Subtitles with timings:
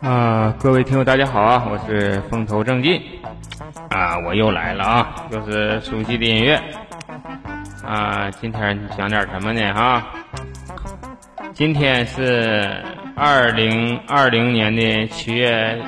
[0.00, 1.68] 啊，各位听友，大家好啊！
[1.70, 3.00] 我是风头正劲
[3.90, 6.60] 啊，我又来了啊，又是熟悉的音乐
[7.86, 8.28] 啊。
[8.40, 9.72] 今天讲点什么呢？
[9.72, 10.04] 哈，
[11.52, 12.82] 今天是
[13.14, 15.80] 二零二零年的七月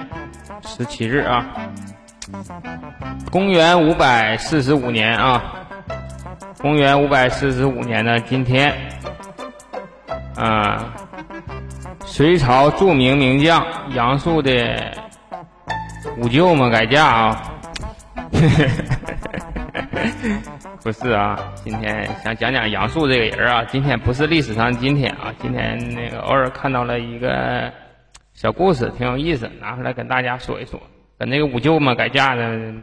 [0.65, 1.45] 十七日啊，
[3.33, 5.43] 公元五百四十五年啊，
[6.59, 8.73] 公元五百四十五年的今天
[10.43, 10.95] 啊。
[12.05, 13.65] 隋朝著名名将
[13.95, 14.93] 杨素的
[16.19, 17.43] 五舅嘛改嫁啊，
[20.83, 23.65] 不是啊，今天想讲讲杨素这个人啊。
[23.65, 27.73] 今天不是历史上今天啊，今天那个偶尔看到了一个
[28.35, 30.81] 小故事，挺有意思，拿出来跟大家说一说。
[31.19, 32.75] 跟那个五舅嘛改嫁的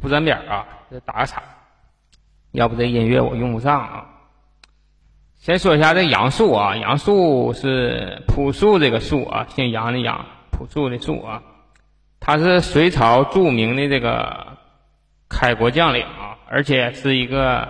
[0.00, 1.42] 不沾边啊，这打个岔，
[2.52, 4.06] 要不这音乐我用不上啊。
[5.38, 11.40] 先说一下这杨素啊，杨素是朴树这个树啊，姓杨的杨，朴树的树啊。
[12.18, 14.58] 他是隋朝著名的这个
[15.28, 17.68] 开国将领啊，而且是一个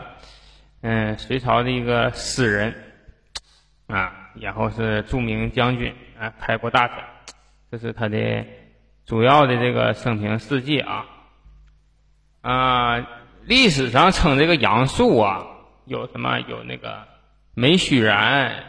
[0.81, 2.75] 嗯隋朝的一个诗人
[3.89, 6.97] 啊，然后是著名将军啊，开国大臣。
[7.71, 8.47] 这是他的
[9.05, 11.05] 主要的这个生平事迹啊。
[12.41, 13.07] 啊，
[13.45, 15.45] 历史上称这个杨素啊，
[15.85, 17.07] 有什么有那个。
[17.59, 18.65] 美须然，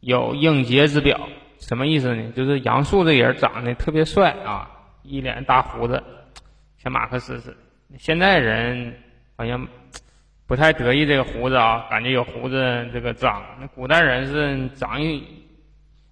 [0.00, 1.26] 有英杰之表，
[1.58, 2.32] 什么意思呢？
[2.32, 4.70] 就是杨素这人长得特别帅啊，
[5.02, 6.04] 一脸大胡子，
[6.76, 7.56] 像马克思似的。
[7.98, 8.94] 现在人
[9.38, 9.66] 好像
[10.46, 13.42] 不太得意这个胡子啊，感觉有胡子这个脏。
[13.58, 15.26] 那古代人是长一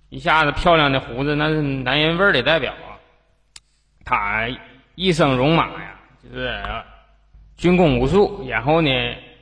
[0.09, 2.97] 一下子漂亮的胡子，那是男人味儿的代表啊。
[4.03, 4.49] 他
[4.95, 6.59] 一生戎马呀，就是
[7.59, 8.91] 军功无数，然后呢，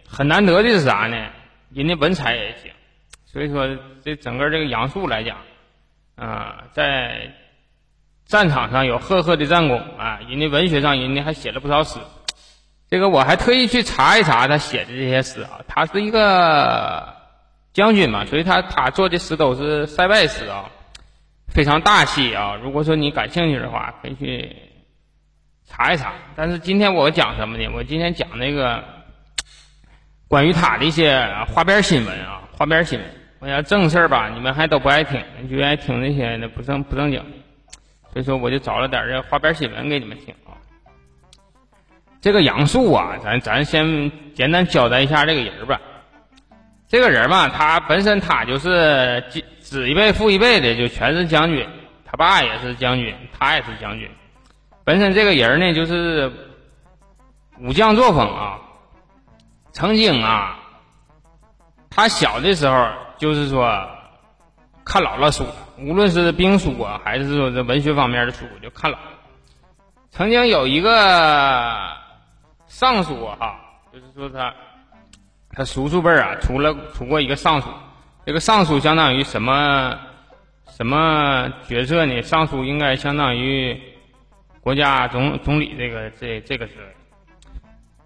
[0.08, 1.30] 很难得的是啥呢？
[1.72, 2.72] 人家文采也行，
[3.26, 5.38] 所以说这整个这个杨素来讲，
[6.16, 7.32] 啊，在
[8.26, 12.00] 战场上有赫赫的战功啊，人家文学上人家还写了不少诗。
[12.88, 17.14] 这个我还特意去查一查他写的这些诗啊，他是一个
[17.72, 20.69] 将军嘛，所以他他做的诗都是塞外诗啊，
[21.47, 22.56] 非常大气啊。
[22.60, 24.56] 如果说你感兴趣的话，可以去
[25.69, 26.14] 查一查。
[26.34, 27.69] 但是今天我讲什么呢？
[27.75, 28.82] 我今天讲那个。
[30.30, 33.08] 关于他的一些花边新闻啊，花边新闻，
[33.41, 35.20] 我想正事儿吧，你们还都不爱听，
[35.50, 37.20] 就爱听那些那不正不正经，
[38.12, 40.54] 所以说我就找了点这花边新闻给你们听啊。
[42.20, 45.80] 这个杨素啊，咱咱先简单交代一下这个人吧。
[46.86, 49.20] 这个人嘛，他本身他就是
[49.58, 51.66] 子一辈父一辈的，就全是将军，
[52.04, 54.08] 他爸也是将军，他也是将军。
[54.84, 56.30] 本身这个人呢，就是
[57.58, 58.60] 武将作风啊。
[59.72, 60.58] 曾经啊，
[61.88, 62.88] 他小的时候
[63.19, 63.88] 就是说
[64.84, 65.47] 看老了书，
[65.78, 68.98] 无论是兵书啊，还是说这文学方面的书，就看老。
[70.10, 71.97] 曾经有一个
[72.66, 73.60] 尚书哈，
[73.92, 74.53] 就是说他
[75.50, 77.69] 他叔叔辈啊，出了出过一个尚书。
[78.26, 79.98] 这个尚书相当于什么
[80.76, 82.22] 什么角色呢？
[82.22, 83.81] 尚书应该相当于
[84.60, 86.97] 国家总总理这个这这个职位。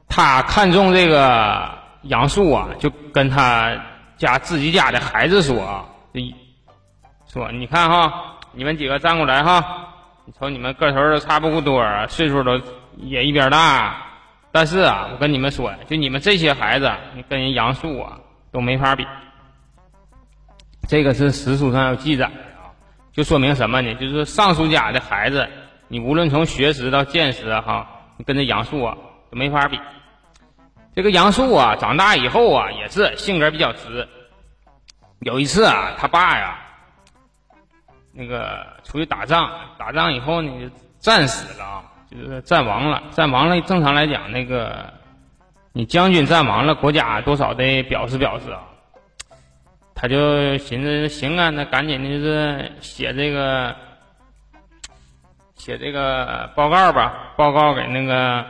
[0.09, 1.71] 他看中这个
[2.03, 3.77] 杨素啊，就跟他
[4.17, 5.85] 家自己家的孩子说啊，
[7.27, 9.65] 说你看哈，你们几个站过来哈，
[10.25, 12.61] 你瞅你们个头都差不多，岁数都
[12.97, 13.97] 也一边大，
[14.53, 18.21] 但是啊，我跟你们说，就你们这些孩子，你跟人杨素啊
[18.53, 19.05] 都没法比。
[20.87, 22.33] 这个是史书上有记载的
[22.63, 22.71] 啊，
[23.13, 23.95] 就说明什么呢？
[23.95, 25.49] 就是尚书家的孩子，
[25.89, 28.97] 你无论从学识到见识哈，你跟这杨素啊
[29.35, 29.81] 没法比。
[30.97, 34.09] 这个杨素啊，长大以后啊，也是性格比较直。
[35.19, 36.57] 有一次啊，他爸呀，
[38.13, 43.03] 那个出去打仗，打仗以后呢，战死了啊，就是战亡了。
[43.11, 44.93] 战亡了，正常来讲，那个
[45.73, 48.63] 你将军战亡了，国家多少得表示表示啊。
[49.97, 53.75] 他就寻思，行啊，那赶紧的就是写这个，
[55.57, 58.45] 写这个报告吧，报告给那个。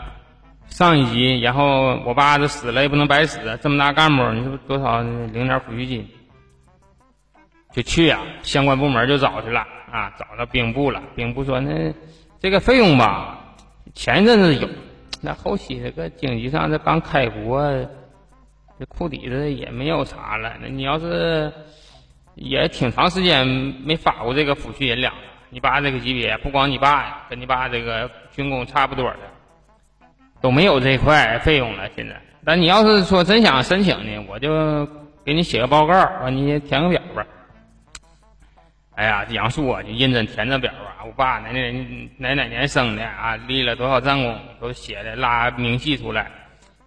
[0.75, 6.05] 上一级，然后我爸这死了也不能白死，这么大干部，你说多少领点抚恤金？
[7.73, 9.61] 就去啊，相关部门就找去了
[9.93, 11.01] 啊，找到兵部了。
[11.15, 11.95] 兵部说那
[12.41, 13.55] 这个费用吧，
[13.95, 14.69] 前一阵子有，
[15.21, 17.63] 那后期这个经济上这刚开国，
[18.77, 20.55] 这库底子也没有啥了。
[20.61, 21.53] 那你要是
[22.35, 25.15] 也挺长时间没发过这个抚恤银两，
[25.51, 29.21] 你爸这个级别，不光你爸呀，跟你爸这个军功差不多的。
[30.45, 32.15] 都没有这块费用了，现在。
[32.45, 34.87] 但你要是说真想申请呢，我就
[35.25, 37.25] 给你写个报告，完你填个表吧。
[38.95, 41.01] 哎呀，杨树啊，就认真填着表啊。
[41.07, 41.73] 我爸哪哪
[42.19, 46.31] 哪哪年生的啊，立了多少战功，都写的拉明细出来。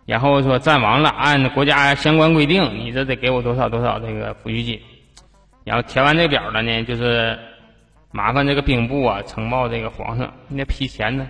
[0.05, 4.79] 然后说战亡了，按国家相关规定，你这得给我多少多少这个抚恤金。
[5.63, 7.35] 然后填完这表了呢，就是
[8.11, 11.27] 麻烦这个兵部啊呈报这个皇上，那批钱呢，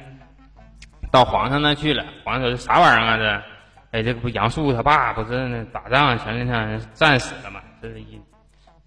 [1.12, 2.06] 到皇上那去了。
[2.24, 3.18] 皇上说这啥玩意儿啊？
[3.18, 7.62] 这，哎，这个不杨素他爸不是打仗前两天战死了吗？
[7.82, 8.04] 这是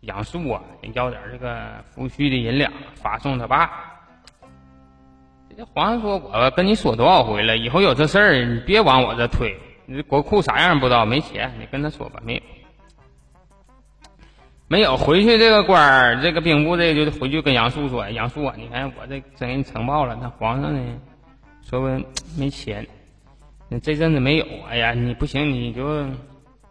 [0.00, 0.62] 杨素啊，
[0.94, 3.70] 要点这个抚恤的银两，发送他爸。
[5.56, 9.54] 这皇上说：“我跟你说多少回了，以后有这事儿你别往我这推。
[9.84, 12.40] 你这国库啥样不知道，没钱，你跟他说吧，没有。”
[14.68, 20.80] 没有回去，这个官儿，这个兵部这个就回去跟杨素说：“杨素啊，你看我这真给你呈报了，那皇上呢，
[21.70, 22.04] 说问
[22.36, 22.84] 没钱，
[23.80, 24.46] 这阵子没有。
[24.68, 26.04] 哎呀，你不行，你就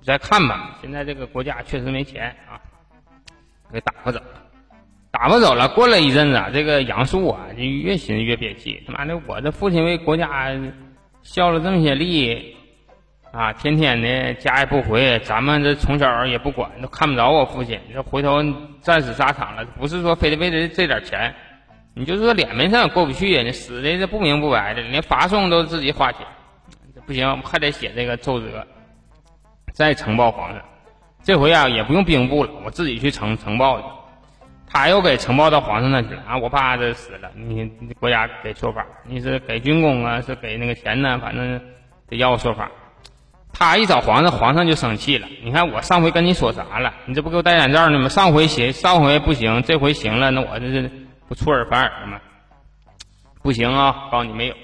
[0.03, 0.77] 再看吧。
[0.81, 2.59] 现在这个国家确实没钱啊，
[3.71, 4.43] 给打发走了，
[5.09, 5.69] 打发走了。
[5.69, 8.83] 过了一阵子，这个杨素啊，就越心越憋气。
[8.85, 10.51] 他妈的，我这父亲为国家
[11.21, 12.57] 效了这么些力。”
[13.31, 17.79] 啊，天天的家也不回，咱们这从小也不管，都看不着我父亲。
[17.93, 18.41] 这回头
[18.81, 21.35] 战死沙场了，不是说非得为了这点钱，
[21.99, 23.43] 你就是说脸面上也过不去呀。
[23.43, 26.25] 你死的这不明不白的，连发送都自己花钱，
[27.05, 28.65] 不行，还得写这个奏折，
[29.73, 30.61] 再呈报皇上。
[31.23, 33.87] 这回啊，也不用兵部了，我自己去呈呈报去。
[34.65, 36.37] 他又给呈报到皇上那去了啊！
[36.37, 41.19] 我爸这死了，你你国家给说法，你是给军功啊，是给那个钱呢？
[41.21, 41.59] 反正
[42.07, 42.71] 得要个说法。
[43.51, 45.27] 他一找皇上，皇上就生气了。
[45.43, 46.93] 你看我上回跟你说啥了？
[47.05, 48.07] 你这不给我戴眼罩呢吗？
[48.07, 50.89] 上回行，上回不行，这回行了，那我这是
[51.29, 52.19] 不出尔反尔了吗？
[53.41, 54.09] 不行啊！
[54.11, 54.55] 告诉你没有。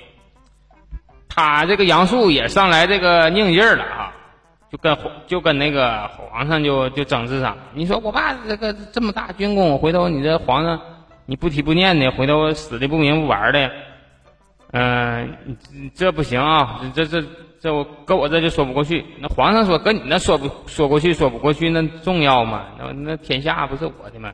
[1.29, 4.11] 他这个杨素也上来这个拧劲儿了啊，
[4.71, 4.97] 就跟
[5.27, 7.55] 就跟那个皇上就就争执上。
[7.73, 10.81] 你说我爸这个这么大军功，回头你这皇上
[11.25, 13.71] 你不提不念的，回头死的不明不白的，
[14.71, 15.37] 嗯，
[15.93, 16.81] 这不行啊！
[16.93, 17.23] 这这。
[17.61, 19.03] 这我搁我这就说不过去。
[19.19, 22.65] 那皇上说，搁你那说不说过去，说不过去，那重要吗？
[22.77, 24.31] 那那天下不是我的吗？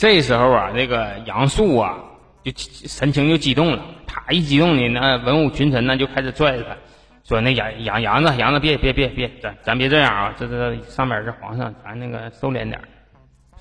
[0.00, 1.98] 这时候啊，那个杨素啊，
[2.42, 3.82] 就神情就激动了。
[4.06, 6.74] 他一激动呢，那文武群臣呢就开始拽着他，
[7.22, 10.34] 说：“那杨杨杨子，杨子别别别别，咱咱别这样啊！
[10.38, 12.80] 这这上面是皇上，咱那个收敛点，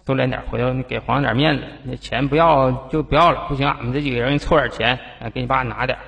[0.07, 1.65] 收敛点，回头你给皇上点面子。
[1.83, 4.97] 那钱不要就不要了，不行，俺们这几个人凑点钱，
[5.33, 5.99] 给你爸拿点，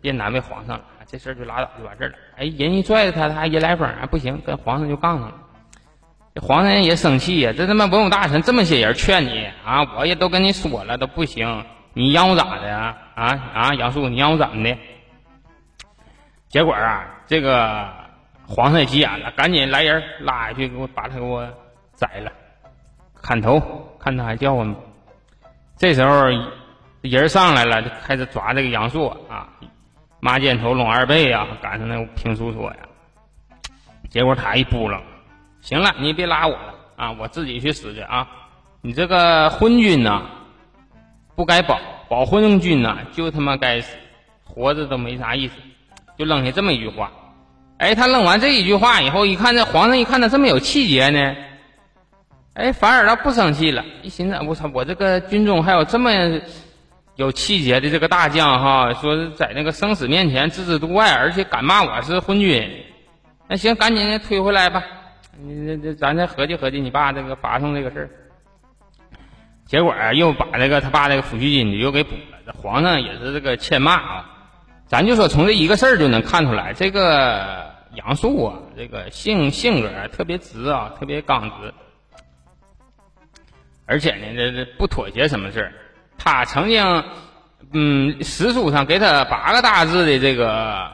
[0.00, 2.14] 别难为皇上了。”这事儿就拉倒，就完事儿了。
[2.36, 5.34] 哎，人一拽着他，他还一来风啊，不行，跟皇上就杠上了。
[6.38, 11.64] 这皇上也生气呀，这他妈文武大臣这么些人劝你啊，我也都跟你说了，都不行，
[11.94, 12.96] 你让我咋的啊？
[13.16, 14.78] 啊啊，杨素，你让我怎么的？
[16.48, 17.88] 结果啊，这个
[18.46, 21.44] 皇上也急眼了，赶紧来人拉下去，给我把他给我
[21.94, 22.30] 宰了，
[23.20, 23.60] 砍头，
[23.98, 24.76] 看他还叫唤吗？
[25.76, 26.24] 这时候
[27.00, 29.48] 人上来了，就开始抓这个杨素啊。
[30.20, 32.76] 马肩头拢二背呀，赶上那评书说呀，
[34.08, 35.00] 结果他一扑棱，
[35.60, 38.26] 行了，你别拉我了啊，我自己去死去啊！
[38.80, 40.22] 你这个昏君呐，
[41.34, 41.78] 不该保
[42.08, 43.96] 保昏君呐，就他妈该死，
[44.44, 45.54] 活着都没啥意思，
[46.16, 47.10] 就扔下这么一句话。
[47.78, 51.34] 哎，他扔完这一句话以后，一看这皇上一看他这么有气节呢，
[52.54, 53.84] 哎，反而倒不生气了。
[54.02, 56.10] 一寻思，我操，我这个军中还有这么。
[57.16, 62.64] 有气节的这个大将哈，说在那个生死面前置之度外，而且敢骂我是昏君，
[63.48, 64.80] 那行，赶紧推回来吧。
[65.40, 68.10] 你这这，咱再合计合计，你爸这个发送这个事儿，
[69.66, 72.38] 结果又把这个他爸这个抚恤金又给补了。
[72.44, 74.34] 这皇上也是这个欠骂啊。
[74.86, 81.74] 咱就说从这一个事儿就能看出来，这个杨素啊，这个性性格特别直啊，特别刚直，
[83.84, 85.72] 而且呢，这这不妥协什么事儿。
[86.16, 87.04] 他曾经，
[87.72, 90.90] 嗯，史书上给他八个大字的这个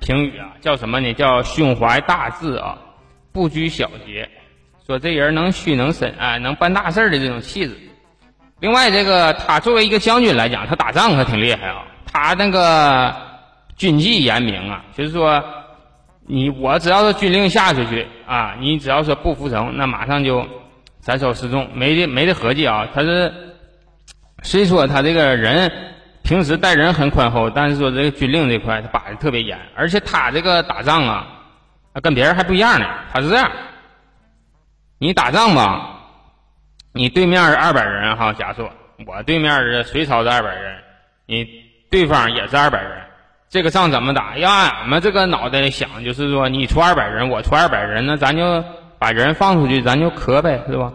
[0.00, 1.12] 评语啊，叫什么呢？
[1.12, 2.78] 叫胸怀大志啊，
[3.32, 4.28] 不拘小节。
[4.86, 7.76] 说这人能屈能伸啊，能办大事儿的这种气质。
[8.60, 11.84] 另外，这个他作为一个将军来讲，他打仗可挺厉害啊。
[12.06, 13.14] 他那个
[13.76, 15.42] 军纪严明啊，就是说，
[16.26, 20.46] 你我只要是军令下出去啊，你只要说不服从，那马上就
[21.00, 22.86] 斩首示众，没的没的合计啊。
[22.94, 23.32] 他是。
[24.44, 25.70] 虽说他这个人
[26.24, 31.31] 平时待人很宽厚，但是说这个军令这块他把的特别严，而且他这个打仗啊，
[32.00, 32.86] 跟别人还不一样呢。
[33.12, 33.50] 他是这样，
[34.98, 35.90] 你打仗吧，
[36.92, 38.70] 你对面是二百人哈，假说
[39.06, 40.78] 我对面是隋朝的二百人，
[41.26, 41.46] 你
[41.90, 43.02] 对方也是二百人，
[43.48, 44.36] 这个仗怎么打？
[44.38, 48.64] 要按俺们这个脑袋想，就是说你出二百人，我出二百人，那咱就
[48.98, 50.92] 把人放出去，咱就磕呗，是吧？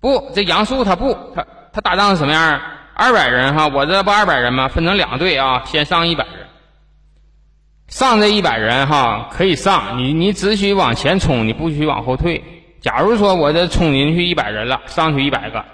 [0.00, 2.60] 不，这杨素他不，他他打仗是什么样？
[2.94, 4.68] 二百人哈，我这不二百人吗？
[4.68, 6.45] 分成两队啊，先上一百人，
[7.88, 12.42] 上这一百人哈可以上，你你只许往前冲，你不许往后退。
[12.80, 15.64] 假如说我这冲进去一百人了，上去一百个，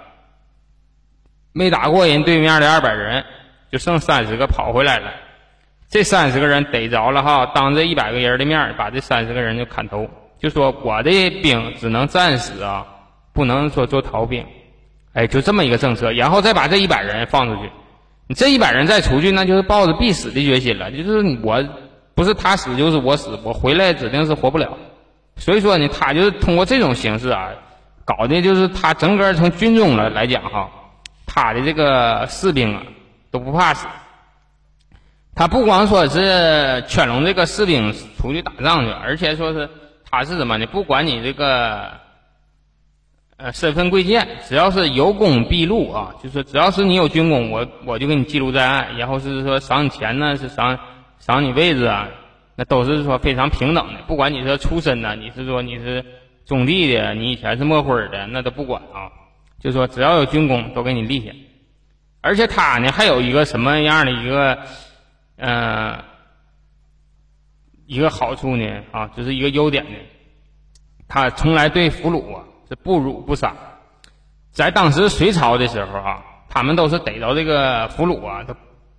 [1.51, 3.23] 没打过人对面的二百人，
[3.71, 5.11] 就剩三十个跑回来了。
[5.89, 12.85] 这三十个人逮着了哈，当着一百个人的面把这三十个人就砍头，就说我的兵只能战死啊，
[13.31, 14.45] 不能说做逃兵。
[15.13, 17.69] 哎，就这么一个政策，然后再把这一百人放出去，
[18.25, 20.89] 你这一百人再出去，那就是抱着必死的决心了。
[20.89, 21.63] 就是我
[22.15, 24.77] 不是他死就是我死，我回来指定是活不了。
[25.37, 27.49] 所以说呢，他就是通过这种形式啊，
[28.05, 30.69] 搞的就是他整个从军中了来讲哈，
[31.25, 32.83] 他的这个士兵啊
[33.31, 33.87] 都不怕死。
[35.35, 39.67] 他不光说是圈拢这个士兵出去打仗去，而且说是
[40.07, 40.67] 他是什么呢？
[40.67, 41.89] 不管你这个
[43.37, 50.77] 呃身份贵贱，只要是有功必录啊，就是只要是你有军功，我我就给你记录在案，然后是说赏你钱呢，是赏
[51.25, 52.09] 赏你位置啊，
[52.57, 54.01] 那都是说非常平等的。
[54.07, 56.03] 不管你是出身呢，你是说你是
[56.45, 59.07] 种地的，你以前是磨灰的，那都不管啊，
[59.57, 61.31] 就说只要有军功都给你立下。
[62.19, 64.59] 而且他呢还有一个什么样的一个？
[65.37, 66.03] 嗯，
[67.85, 69.97] 一个好处呢，啊，就是一个优点呢，
[71.07, 73.55] 他从来对俘虏啊是不辱不杀。
[74.51, 78.53] 在当时隋朝的时候啊，他们都是逮着这个俘虏啊，都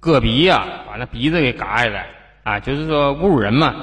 [0.04, 2.06] 割鼻呀，把那鼻子给割下来
[2.42, 3.74] 啊，就是说侮辱人嘛。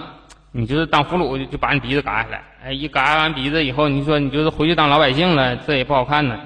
[0.52, 6.40] 你就是当俘虏就把你鼻子割下来，哎，一割完鼻子以后，你说你就是回去当老百姓了，这也不好看呢。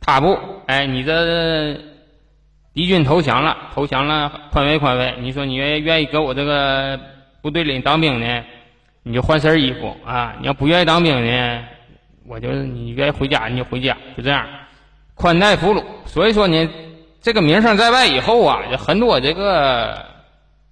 [0.00, 1.76] 他不，哎，你这。
[2.74, 5.12] 敌军投降了，投降了，宽慰宽慰。
[5.18, 7.00] 你说你愿愿意搁我这个
[7.42, 8.44] 部队里当兵呢，
[9.02, 10.36] 你就换身衣服啊。
[10.38, 11.64] 你要不愿意当兵呢，
[12.28, 14.46] 我就你愿意回家你就回家，就这样
[15.16, 15.82] 宽待俘虏。
[16.06, 16.70] 所以说呢，
[17.20, 20.06] 这个名声在外以后啊，就很多这个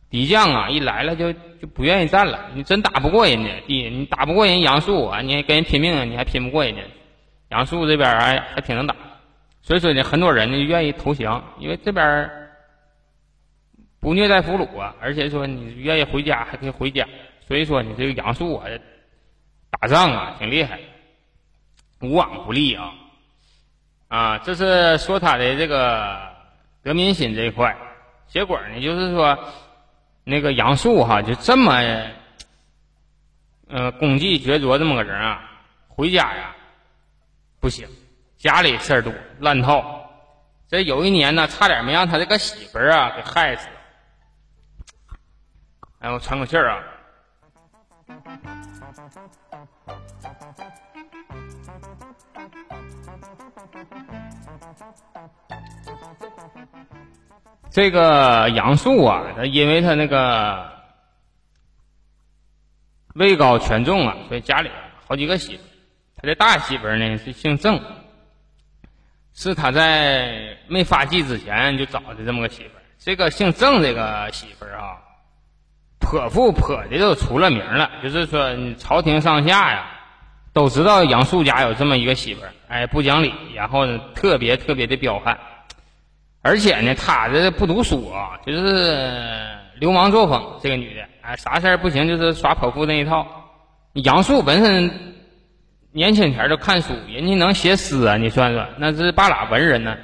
[0.09, 2.51] 敌将啊，一来了就就不愿意战了。
[2.55, 6.83] 你真打不过人家，第一你打不过人杨素啊，你还跟人拼命，你还拼不过人家。
[7.49, 8.95] 杨素这边还还挺能打。
[9.63, 12.31] 所以说呢，很多人呢愿意投降，因为这边
[14.01, 17.07] 不虐待俘虏啊，而且说你愿意回家还可以回家。
[17.47, 18.67] 所以说你这个杨素啊，
[19.81, 20.79] 打仗啊挺厉害，
[22.01, 22.95] 无往不利啊。
[24.09, 26.17] 啊，这是说他的这个
[26.87, 27.77] 得民心这一块。
[28.29, 29.37] 结果呢，就是说
[30.23, 31.73] 那个杨素哈，就这么
[33.69, 35.51] 呃功绩绝卓这么个人啊，
[35.89, 36.55] 回家呀
[37.59, 37.89] 不行。
[38.39, 40.09] 家里事儿多，乱套。
[40.69, 43.75] 这有一年呢，差点没让他这个媳妇儿啊给害死了。
[45.99, 46.85] 哎，我喘口气儿啊。
[57.77, 60.67] 这个杨素啊，他因为他那个
[63.13, 64.71] 位高权重啊，所以家里
[65.07, 65.63] 好几个媳妇。
[66.17, 67.79] 他的大媳妇呢是姓郑。
[69.35, 74.97] 是他在没发迹之前就找的这么个媳妇，这个姓郑这个媳妇啊，
[76.01, 79.87] 泼妇泼的都出了名了，就是说朝廷上下呀
[80.55, 85.39] 都知道杨素家有这么一个媳妇，哎，不讲理，然后呢特别特别的彪悍，
[86.47, 89.37] 而且呢她这不读书啊，就是
[89.81, 93.27] 流氓作风，这个女的，哎，啥事儿不行就是耍泼妇那一套，
[93.95, 95.15] 杨素本身。
[95.93, 98.19] 年轻前就看书，人家能写诗啊！
[98.19, 99.97] 你算算，那是半拉文人呢。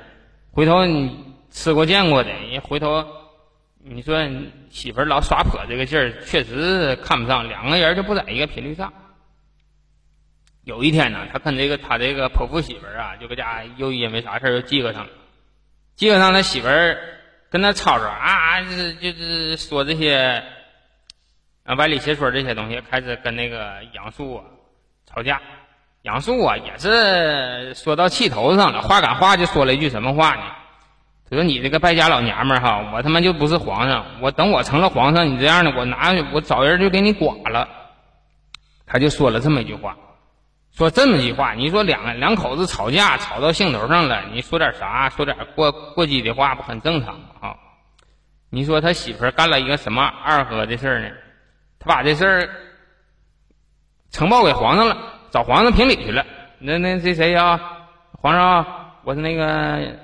[0.50, 1.14] 回头你
[1.50, 3.04] 吃过见过的，人回头
[3.84, 4.16] 你说
[4.70, 7.46] 媳妇老耍泼这个劲儿，确实看不上。
[7.46, 8.90] 两个人就不在一个频率上。
[10.64, 15.10] 有一天呢，他跟这个他这个泼妇媳妇啊，就搁家又因为啥事儿又记个上了。
[16.02, 16.98] 基本上，他媳妇儿
[17.48, 20.42] 跟他吵吵啊，就是就是说这些
[21.62, 24.42] 啊歪理邪说这些东西，开始跟那个杨素啊
[25.06, 25.40] 吵架。
[26.02, 30.42] 杨素啊，也是说到气头上了，话赶话就说了一句什么话呢？
[31.30, 37.68] 他说：“你这个败家老娘们儿哈，我他妈就不是皇上，我等我成了皇上，你这样的，我拿我找人就给你剐了。”
[38.88, 39.96] 他就说了这么一句话，
[40.74, 45.08] 说这么一句话，你说两两口子吵架吵到兴头上了，你说点啥？
[45.10, 47.26] 说点过过激的话不很正常吗？
[47.40, 47.56] 啊？
[48.48, 51.10] 你说他媳妇儿干了一个什么二合的事儿呢？
[51.78, 52.50] 他把这事儿
[54.10, 54.96] 呈报给皇上了。
[55.30, 56.26] 找皇上评理去了。
[56.58, 57.58] 那那这谁呀？
[58.20, 58.66] 皇上，
[59.02, 59.98] 我是那个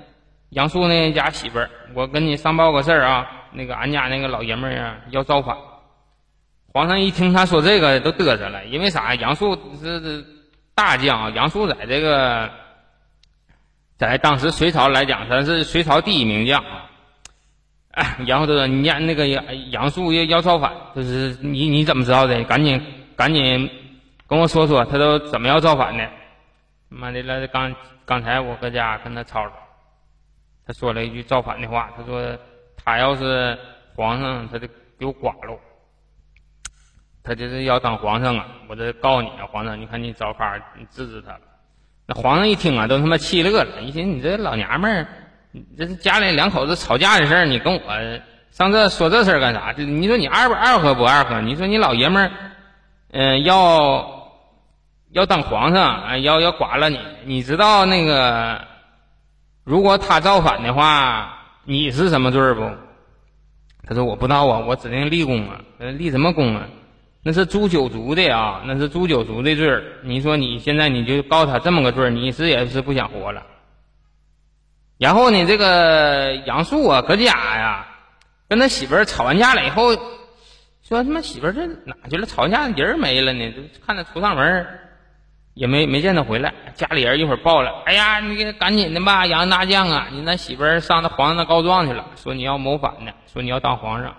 [0.49, 1.69] 杨素那家媳妇儿。
[1.93, 3.27] 我跟你上报个事儿啊。
[3.51, 5.55] 那个俺家那个老爷们儿啊要造反。
[6.73, 9.13] 皇上一听他说这个都嘚瑟了，因为啥？
[9.15, 10.25] 杨素是是
[10.79, 12.49] 大将，杨素在这个
[13.97, 16.87] 在当时隋朝来讲，他是隋朝第一名将啊。
[18.25, 22.41] 然后他说：“你家那个杨杨素要要造反，就是你你怎么知道的？
[22.45, 22.81] 赶紧
[23.17, 23.69] 赶紧
[24.25, 26.09] 跟我说说，他都怎么要造反的？
[26.87, 29.53] 妈的了，刚刚才我搁家跟他吵吵，
[30.65, 32.37] 他说了一句造反的话，他说
[32.81, 33.59] 他要是
[33.97, 34.65] 皇上，他就
[34.97, 35.59] 给我剐了。”
[37.23, 38.45] 他就是要当皇上啊！
[38.67, 41.37] 我这告你啊，皇上，你看你找法你治治他。
[42.05, 45.07] 那皇上一听啊，都他妈气乐了，一寻你这老娘们儿，
[45.51, 47.81] 你这是家里两口子吵架的事儿，你跟我
[48.51, 49.73] 上这说这事儿干啥？
[49.77, 51.39] 你说你二不二合不二合？
[51.41, 52.31] 你说你老爷们儿，
[53.11, 54.09] 嗯，要
[55.11, 58.59] 要当皇上啊，要要剐了你，你知道那个，
[59.63, 62.67] 如果他造反的话，你是什么罪儿不？
[63.87, 66.65] 他说我不知道啊，我指定立功啊，立什么功啊？
[67.29, 69.83] 那是诛九族的啊，那是诛九族的罪儿。
[70.01, 73.45] 你说你现在你就告他这么个罪儿，你是也是不想活了。
[74.97, 77.85] 然后呢，这个杨素啊，搁家呀，
[78.47, 79.93] 跟他媳妇儿吵完架了以后，
[80.81, 82.25] 说他妈媳妇儿这哪去了？
[82.25, 83.53] 吵架的人没了呢？
[83.85, 84.65] 看他出上门，
[85.53, 86.51] 也没没见他回来。
[86.73, 94.15] 家里人一会儿报了，哎呀，你给赶紧的吧，杨大将啊，你那媳妇儿上那皇上那告状去了，说你要谋反呢，说你要当皇上，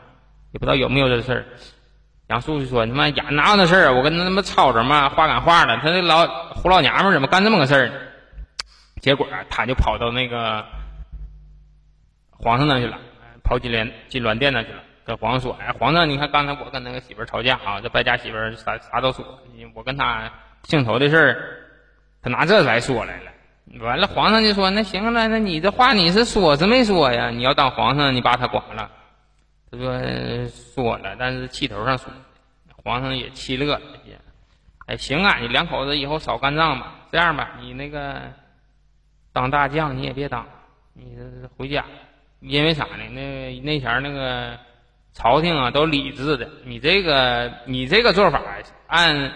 [0.52, 1.44] 也不知道有没有这事儿。
[2.30, 3.92] 杨素就说：“你妈呀，哪有那事儿？
[3.92, 5.76] 我跟他他妈吵吵嘛，话赶话的。
[5.78, 7.90] 他那老胡老娘们怎么干这么个事儿？
[9.02, 10.64] 结果他就跑到那个
[12.30, 12.96] 皇上那去了，
[13.42, 19.24] 跑金銮金銮殿那去了，跟皇上说：‘哎，皇上，你看刚才我跟那个媳妇吵架啊，这败家媳妇啥啥都说，
[19.74, 20.30] 我跟他
[20.62, 21.36] 姓仇的事儿，
[22.22, 23.32] 他拿这来说来了。
[23.80, 27.30] 完了，皇上就说：‘那行了，那你这话你是说是没说呀？
[27.30, 28.88] 你要当皇上，你把他剐了。’
[29.70, 32.12] 他说说了，但是气头上说，
[32.82, 33.82] 皇上也气乐了。
[34.04, 34.18] 也
[34.86, 36.96] 哎，行啊，你两口子以后少干仗吧。
[37.12, 38.20] 这样吧，你那个
[39.32, 40.44] 当大将你也别当，
[40.92, 41.16] 你
[41.56, 41.84] 回家。
[42.40, 43.08] 因为啥呢？
[43.12, 44.58] 那那前那个
[45.12, 48.42] 朝廷啊都理智的，你这个你这个做法，
[48.86, 49.32] 按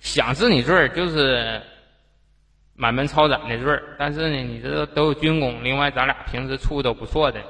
[0.00, 1.62] 想治你罪就是
[2.74, 3.80] 满门抄斩的罪。
[3.98, 7.40] 但是呢，你这都有军功，另外咱俩平时处都不错的。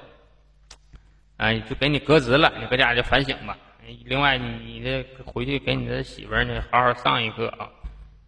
[1.37, 3.57] 哎，就给你革职了，你搁家就反省吧。
[4.05, 7.68] 另外，你这回去给你的媳妇儿呢，好好上一课啊。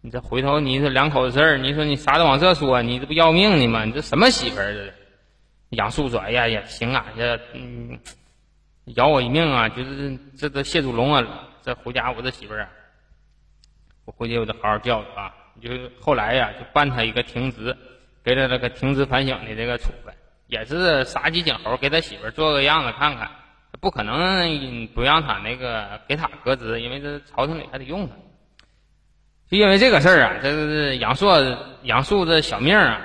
[0.01, 3.83] 你这回头你这两口子事儿，你说你啥都往这说，你这不要命呢吗？
[3.83, 4.73] 你这什么媳妇儿？
[4.73, 4.93] 这
[5.71, 7.99] 杨素说：“哎呀呀，行啊，这嗯，
[8.95, 9.67] 饶我一命啊！
[9.69, 11.49] 就是这这谢主隆恩了。
[11.61, 12.69] 这回家我这媳妇儿啊，
[14.05, 15.33] 我回去我得好好教育啊。
[15.61, 17.75] 就是后来呀，就办他一个停职，
[18.23, 20.13] 给他那个停职反省的这个处分。”
[20.49, 23.29] 也是杀鸡儆猴，给他媳妇做个样子看看，
[23.79, 28.15] 不可能不让他那个给他革职，因为这朝廷里还得用他。
[29.47, 31.27] 就因为这个事儿啊，这是杨素
[31.83, 32.99] 杨素这小命啊，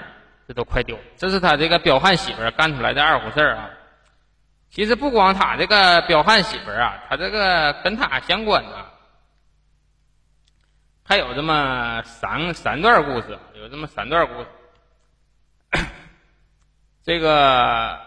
[0.49, 0.99] 这都快丢。
[1.19, 3.71] 这是他这个彪悍媳妇儿干出来的二虎事儿啊。
[4.71, 8.87] 其实不光他这个彪悍媳妇儿啊，他这个跟他相关的
[11.05, 14.49] 还有这么三三段故事，有这么三段故事。
[17.05, 17.99] 这个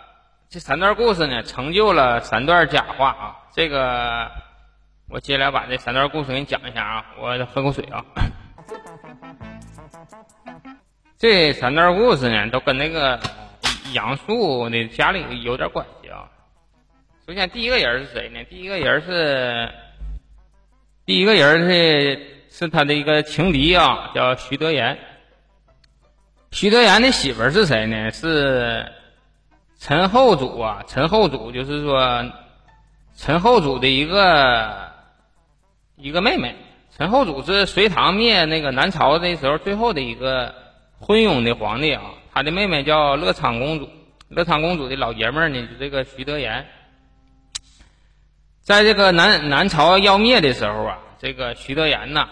[0.50, 3.38] 这三段故事呢，成就了三段假话啊！
[3.54, 4.32] 这个
[5.08, 7.06] 我接下来把这三段故事给你讲一下啊！
[7.20, 8.04] 我喝口水啊。
[11.16, 13.20] 这三段故事呢，都跟那个
[13.94, 16.28] 杨素的家里有点关系啊。
[17.28, 18.44] 首先，第一个人是谁呢？
[18.46, 19.72] 第一个人是
[21.06, 24.98] 第一个人是是他的一个情敌啊，叫徐德言。
[26.52, 28.10] 徐德言的媳妇儿是谁呢？
[28.12, 28.92] 是
[29.80, 30.84] 陈后主啊。
[30.88, 32.26] 陈后主就是说，
[33.16, 34.92] 陈后主的一个
[35.96, 36.56] 一个妹妹。
[36.98, 40.56] 陈后主是隋唐灭那个南朝的时候最后的一个
[41.00, 42.02] 昏庸的皇帝啊。
[42.34, 43.90] 他的妹妹叫乐昌公主。
[44.30, 46.66] 乐昌公主的老爷们儿呢，就这个徐德言。
[48.62, 52.28] 在这个南南朝要灭的时候啊，这个徐德言呐，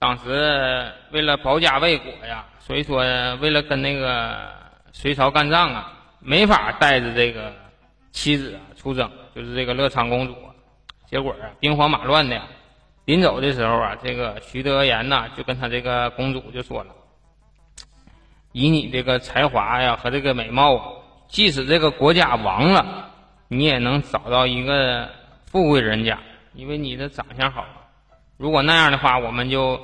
[0.00, 2.44] 当时为了保家卫国呀。
[2.58, 2.98] 所以说，
[3.40, 4.48] 为了跟那个
[4.92, 7.52] 隋朝干仗啊，没法带着这个
[8.12, 10.36] 妻子啊出征，就是这个乐昌公主。
[11.06, 12.40] 结果啊，兵荒马乱的，
[13.06, 16.94] 临走的时候啊，这个徐德言呐就跟他这个公主就说了
[18.52, 20.84] ：“以你这个才华呀和这个美貌啊，
[21.26, 23.10] 即使这个国家亡了，
[23.48, 25.08] 你也能找到一个
[25.46, 26.16] 富贵人家，
[26.54, 27.66] 因为你的长相好。
[28.36, 29.80] 如果那样的话，我们就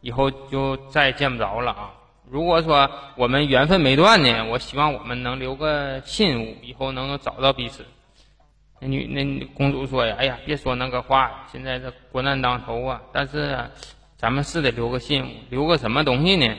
[0.00, 1.92] 以后就再也见不着了啊。”
[2.30, 7.86] 如果说我们缘分没断呢，我希望我们能留个信物，以后能够找到彼此。
[8.80, 13.00] 那女那公主说呀：“哎呀，别说那个话，现在这国难当头啊！
[13.12, 13.58] 但是
[14.16, 16.54] 咱们是得留个信物，留个什么东西呢？”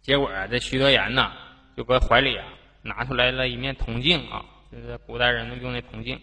[0.00, 1.32] 结果啊，这徐德言呐，
[1.76, 2.44] 就搁怀里啊
[2.80, 6.18] 拿出来了一面铜镜啊，就是古代人用的铜镜，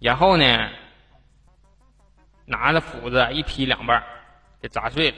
[0.00, 0.70] 然后呢，
[2.46, 4.02] 拿着斧子一劈两半，
[4.60, 5.16] 给砸碎了，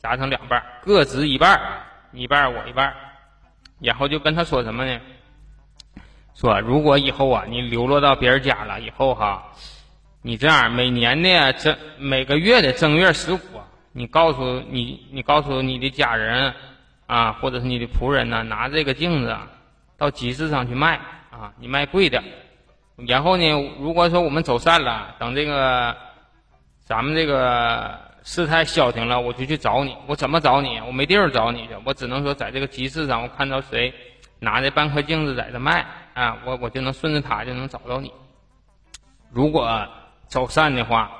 [0.00, 1.60] 砸成两半，各执一半，
[2.10, 2.94] 你一半我一半，
[3.80, 5.00] 然后就跟他说什么呢？
[6.34, 9.52] 说，如果以后啊，你流落到别人家了以后哈，
[10.22, 13.38] 你这样每年的正每个月的正月十五，
[13.92, 16.54] 你告诉你你告诉你的家人
[17.06, 19.36] 啊，或者是你的仆人呢，拿这个镜子
[19.98, 20.98] 到集市上去卖
[21.30, 22.22] 啊，你卖贵点。
[23.06, 25.94] 然后呢，如果说我们走散了，等这个
[26.84, 29.96] 咱们这个事态消停了，我就去找你。
[30.06, 30.80] 我怎么找你？
[30.86, 33.92] 我没地儿找你去，我只能说在这个集市上，我看到谁
[34.38, 35.84] 拿着半颗镜子在这卖。
[36.14, 38.12] 啊，我我就能顺着他就能找到你。
[39.30, 39.88] 如果
[40.28, 41.10] 走散的话，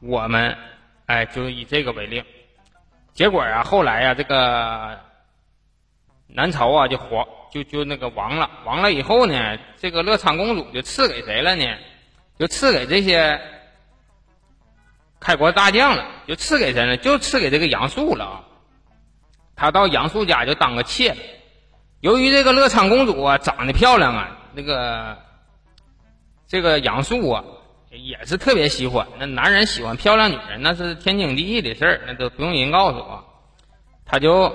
[0.00, 0.56] 我们
[1.06, 2.24] 哎就以这个为令。
[3.12, 4.98] 结果啊，后来呀，这个
[6.26, 8.50] 南朝啊就黄就就那个亡了。
[8.64, 11.64] 亡了以后呢，这个乐昌公主就赐给谁了呢？
[12.38, 13.40] 就赐给这些
[15.20, 16.06] 开国大将了。
[16.26, 16.96] 就赐给谁呢？
[16.96, 18.40] 就赐给这个杨素了啊。
[19.54, 21.18] 他到杨素家就当个妾了。
[22.00, 24.38] 由于这个乐昌公主啊长得漂亮啊。
[24.52, 25.16] 那个，
[26.48, 27.44] 这个杨素啊，
[27.90, 29.06] 也是特别喜欢。
[29.16, 33.24] 那男人喜欢漂亮女人，那是天经地义的事儿，那都不用人告诉我。
[34.04, 34.52] 他就，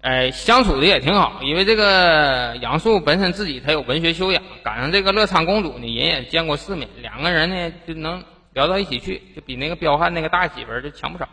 [0.00, 1.40] 哎，相处的也挺好。
[1.44, 11.28] 因为这个杨素本身自己他有文学修养，赶上这个乐昌公主呢，人也见过世面，两个人呢就能聊到一起去，就比那个彪悍那个大媳妇儿就强不少。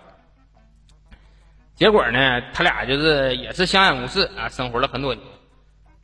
[1.76, 5.26] 结果呢，他俩就是也是相安无事啊，生活了很多年。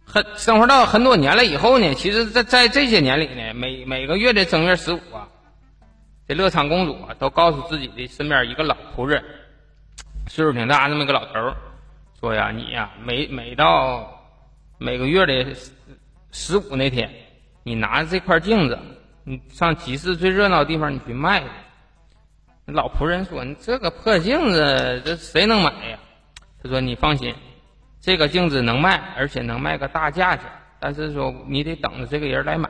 [0.05, 5.27] 很生活到很多年了以后呢，其实，在在这些年里呢，每每个月的正月十五啊，
[6.25, 9.21] 这乐昌公主啊，都告诉自己的身边一个老仆人，
[10.27, 11.57] 岁数挺大那么一个老头儿，
[12.21, 14.23] 说呀，你呀，每每到
[14.77, 15.53] 每个月的
[16.31, 17.11] 十五那天，
[17.63, 18.79] 你拿着这块镜子，
[19.29, 21.43] 你上集市最热闹的地方，你去卖。
[22.65, 25.99] 老仆人说：“你这个破镜子，这谁能买呀？”
[26.63, 27.35] 他说：“你放心。”
[27.99, 30.45] 这个镜子能卖，而且能卖个大价钱，
[30.79, 32.69] 但是说你得等着这个人来买，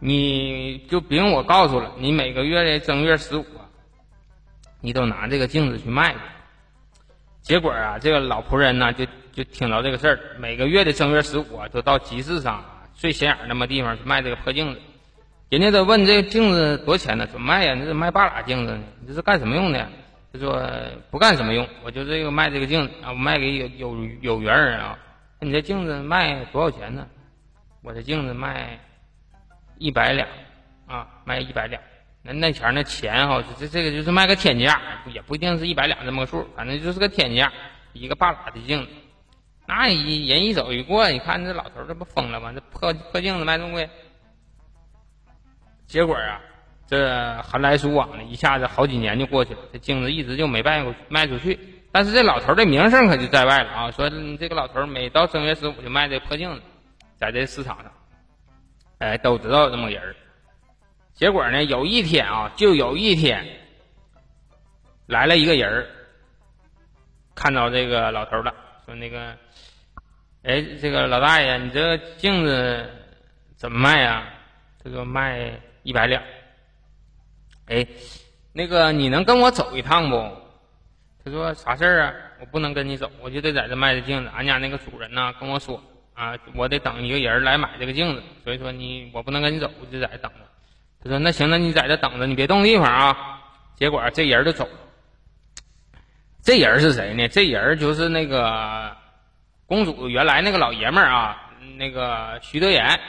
[0.00, 1.92] 你就不用我告诉了。
[1.98, 3.44] 你每个月的正月十五，
[4.80, 6.20] 你都拿这个镜子去卖去。
[7.42, 14.80] 结果啊，这个老仆人呢，就就听到这个事儿，每个月的正月十五啊，都到集市上最显眼那么地方去卖这个破镜子。
[15.48, 17.26] 人家都问这个镜子多少钱呢？
[17.26, 17.74] 怎么卖呀？
[17.74, 18.82] 你这卖半拉镜子呢？
[19.00, 19.88] 你这是干什么用的？
[20.32, 20.60] 他说
[21.10, 24.98] 不干什么用，我就这个卖这个镜子啊，我卖给有有有缘人啊。
[25.40, 27.06] 你这镜子卖多少钱呢？
[27.82, 28.80] 我这镜子卖
[29.78, 30.26] 一百两
[30.86, 31.80] 啊，卖一百两。
[32.22, 34.80] 那那前那钱哈，这这个就是卖个天价，
[35.14, 37.52] 也不一定是一百两这么个数，反正就是个天价，
[37.92, 38.88] 一个半拉的镜子。
[39.68, 42.52] 那一人一走一过，你看这老头这不疯了吗？
[42.52, 43.88] 这破破镜子卖这么贵，
[45.86, 46.40] 结果啊。
[46.88, 51.58] 这寒来暑往的，一下子好几年就过去了，这镜子一直就没卖过卖出去。
[51.90, 53.90] 但是这老头的名声可就在外了啊！
[53.90, 56.62] 说这个老头每到正月十五就卖这破镜子，
[57.16, 57.92] 在这市场上，
[58.98, 60.14] 哎，都知道这么人儿。
[61.12, 63.44] 结果呢，有一天啊，就有一天
[65.06, 65.86] 来了一个人儿，
[67.34, 69.36] 看到这个老头了，说那个，
[70.44, 72.88] 哎，这个老大爷，你这个镜子
[73.56, 74.22] 怎么卖呀？
[74.84, 75.50] 他说卖
[75.86, 76.20] 一百两。
[77.66, 77.86] 哎，
[78.52, 80.16] 那个你能跟我走一趟不？
[81.24, 82.14] 他说啥事儿啊？
[82.40, 84.30] 我不能跟你走，我就得在这卖这镜子。
[84.34, 85.80] 俺家那个主人呢跟我说
[86.14, 90.38] 啊，我得等一个人来买这个镜子，所以说你我不能跟你走，我就在这等着。
[91.04, 93.40] 他说那行，那你在这等着，你别动地方啊。
[93.76, 94.78] 结果这人就走了。
[96.42, 97.28] 这人是谁呢？
[97.28, 98.96] 这人就是那个
[99.66, 103.00] 公主原来那个老爷们儿啊，那个徐德言。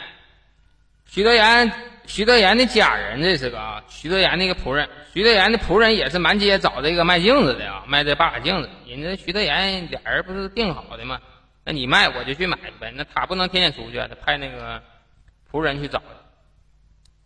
[1.05, 1.71] 徐德言。
[2.07, 3.83] 徐德言的家人，这是个啊。
[3.89, 8.69] 徐德言那个仆人，徐德言的仆人也是满街找这个卖镜子的啊，卖这八拉镜子。
[8.87, 11.19] 人家徐德言俩人不是定好的吗？
[11.63, 12.91] 那你卖我就去买呗。
[12.95, 14.81] 那他不能天天出去，他派那个
[15.51, 16.01] 仆人去找。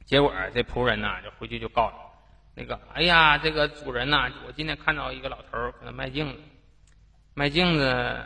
[0.05, 1.95] 结果这仆人呐，就回去就告诉
[2.55, 6.39] 那个，哎呀，这个主人呐，我今天看到一个老头儿搁那卖镜子，
[7.35, 8.17] 卖镜子，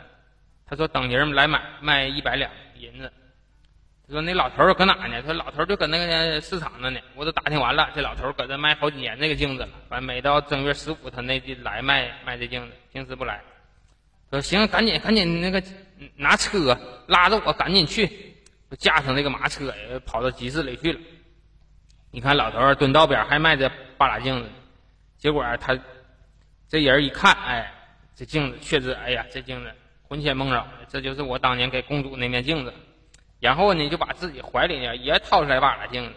[0.66, 3.12] 他说等人来买，卖一百两银子。
[4.08, 5.20] 说那老头搁哪呢？
[5.22, 7.00] 说老头就搁那个市场那呢。
[7.16, 9.70] 我都打听完了，这老头搁这卖好几年这个镜子了。
[9.88, 13.42] 反正每到正月十五，他那就来卖卖这镜子，平时不来。
[14.30, 15.60] 说行，赶紧赶紧那个
[16.14, 18.08] 拿车拉着我赶紧去，
[18.78, 21.00] 驾上那个马车跑到集市里去了。
[22.12, 24.48] 你看老头蹲道边还卖这八拉镜子，
[25.18, 25.76] 结果他
[26.68, 27.72] 这人一看，哎，
[28.14, 29.72] 这镜子确实，哎呀，这镜子
[30.08, 32.72] 魂牵梦绕的，这就是我当年给公主那面镜子。
[33.40, 36.14] 然后呢，就把自己怀里呢也掏出来把拉镜子，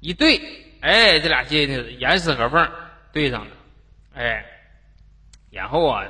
[0.00, 0.40] 一对，
[0.80, 2.70] 哎，这俩镜子严丝合缝
[3.12, 3.52] 对上了，
[4.14, 4.44] 哎，
[5.50, 6.06] 然后啊，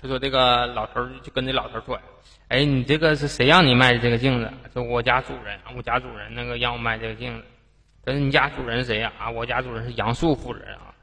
[0.00, 2.00] 他说这个老头就跟这老头说。
[2.48, 4.52] 哎，你这个是谁让你卖的这个镜子？
[4.72, 7.44] 说我家主人，我家主人那个让我卖这个镜子。
[8.04, 9.10] 他说你家主人谁呀？
[9.18, 10.94] 啊，我家主人是杨素夫人啊。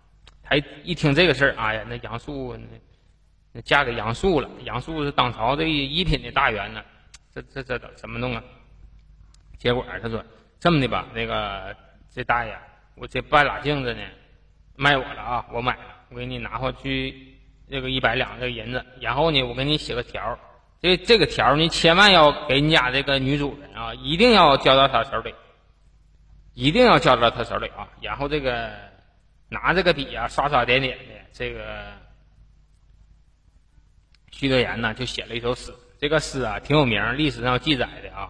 [0.43, 2.63] 他一听这个事儿，哎呀，那杨素那
[3.53, 4.49] 那嫁给杨素了。
[4.65, 6.83] 杨素是当朝的一品的大员呢。
[7.33, 8.43] 这这这怎么弄啊？
[9.57, 10.23] 结果他说
[10.59, 11.75] 这么的吧，那个
[12.09, 12.57] 这大爷，
[12.95, 14.01] 我这半拉镜子呢，
[14.75, 17.37] 卖我了啊，我买了，我给你拿回去
[17.69, 20.37] 这个一百两这银子，然后呢，我给你写个条。
[20.81, 25.33] 这这个条你千万要给你家这个女主人啊，一定要交到她手里，
[26.55, 27.87] 一定要交到她手里啊。
[28.01, 28.71] 然后这个
[29.47, 31.93] 拿这个笔啊，刷刷点点的，这个
[34.31, 35.71] 徐德言呢就写了一首诗。
[36.01, 38.27] 这个诗啊挺有名，历史上记载的啊。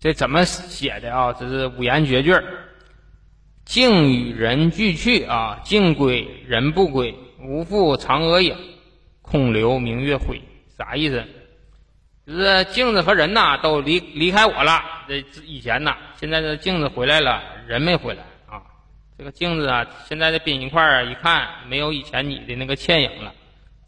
[0.00, 1.30] 这怎么写的啊？
[1.38, 2.42] 这是五言绝句儿：
[3.66, 8.56] 镜与人俱去啊，镜归人不归，无复嫦娥影，
[9.20, 10.40] 空留明月辉。
[10.78, 11.22] 啥意思？
[12.26, 14.82] 就是镜子和人呐都离离开我了。
[15.06, 18.62] 这以前呐，现在这镜子回来了，人没回来啊。
[19.18, 23.34] 这个镜子啊，现在的冰一块儿一看，没有以前你的那个倩影了，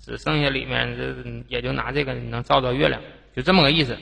[0.04, 1.14] 只剩下里面这
[1.48, 3.00] 也就拿这个能照照月亮，
[3.34, 3.96] 就这么个意思。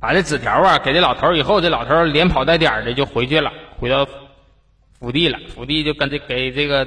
[0.00, 4.06] 把这纸条啊给这老头以后，这老头连跑带颠的就回去了，回到
[4.98, 5.38] 府地了。
[5.54, 6.86] 府地就跟这给这个。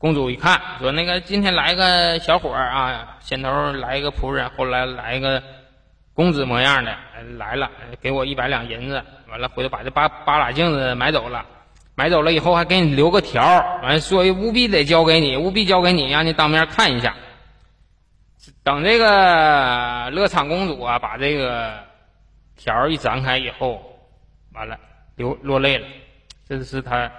[0.00, 5.42] 公主一看，说：“那个今天来个小伙儿啊，先头来一个仆人，后来来一个
[6.14, 6.96] 公子模样的
[7.36, 7.68] 来了，
[8.00, 11.44] 给我一百两银子，完了回头把这八八拉镜子买走了，
[11.98, 17.16] 买走了以后还给你留个条儿完了说务必得交给你，务必交给你，让你当面看一下。
[18.62, 21.74] 等这个乐昌公主啊，把这个
[22.56, 23.82] 条一展开以后，
[24.52, 24.78] 完了
[25.16, 25.88] 流落泪了，
[26.48, 27.10] 这是她。”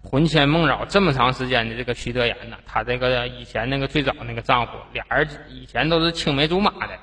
[0.00, 6.96] 魂牵梦绕这么长时间的这个徐德言呢，她这个以前那个最早那个丈夫，俩人以前都是青梅竹马的，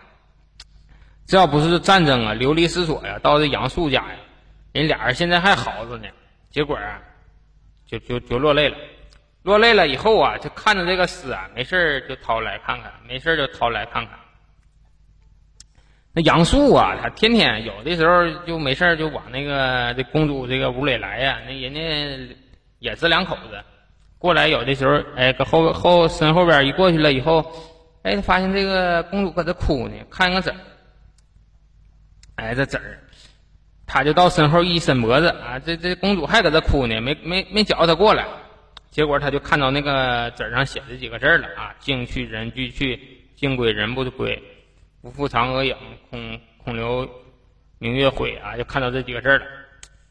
[1.27, 4.15] 这要不是战争啊，流离失所呀，到这杨素家呀，
[4.71, 6.07] 人俩人现在还好着呢。
[6.49, 7.01] 结果啊，
[7.85, 8.77] 就就就落泪了，
[9.43, 14.17] 落泪了以后啊，就看着这个诗啊，没事就掏来看看，没事就掏来看看。
[16.13, 22.35] 那杨素啊，他天天有的时候就没事就往那个这公主这个屋里来呀，那人家。
[22.79, 23.63] 也是两口子，
[24.19, 27.43] 过来有的时候，哎，搁后后身后边一过去了以后，
[28.03, 30.55] 哎，发现这个公主搁这哭呢，看个纸儿，
[32.35, 32.99] 哎，这纸儿，
[33.87, 38.25] 他就到身后一伸脖子啊，这这公主还搁这哭呢，没没没叫他过来，
[38.89, 42.99] 结果他就看到那个纸上写的几个字了啊，镜去人俱去，
[43.35, 44.41] 镜归人不归，
[45.01, 45.75] 不复嫦娥影，
[46.09, 47.07] 空空留
[47.77, 49.45] 明月辉啊，就看到这几个字了。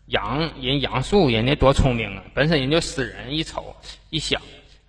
[0.09, 2.23] 杨人杨素人家多聪明啊！
[2.35, 3.75] 本身人就诗人，一瞅
[4.11, 4.39] 一想，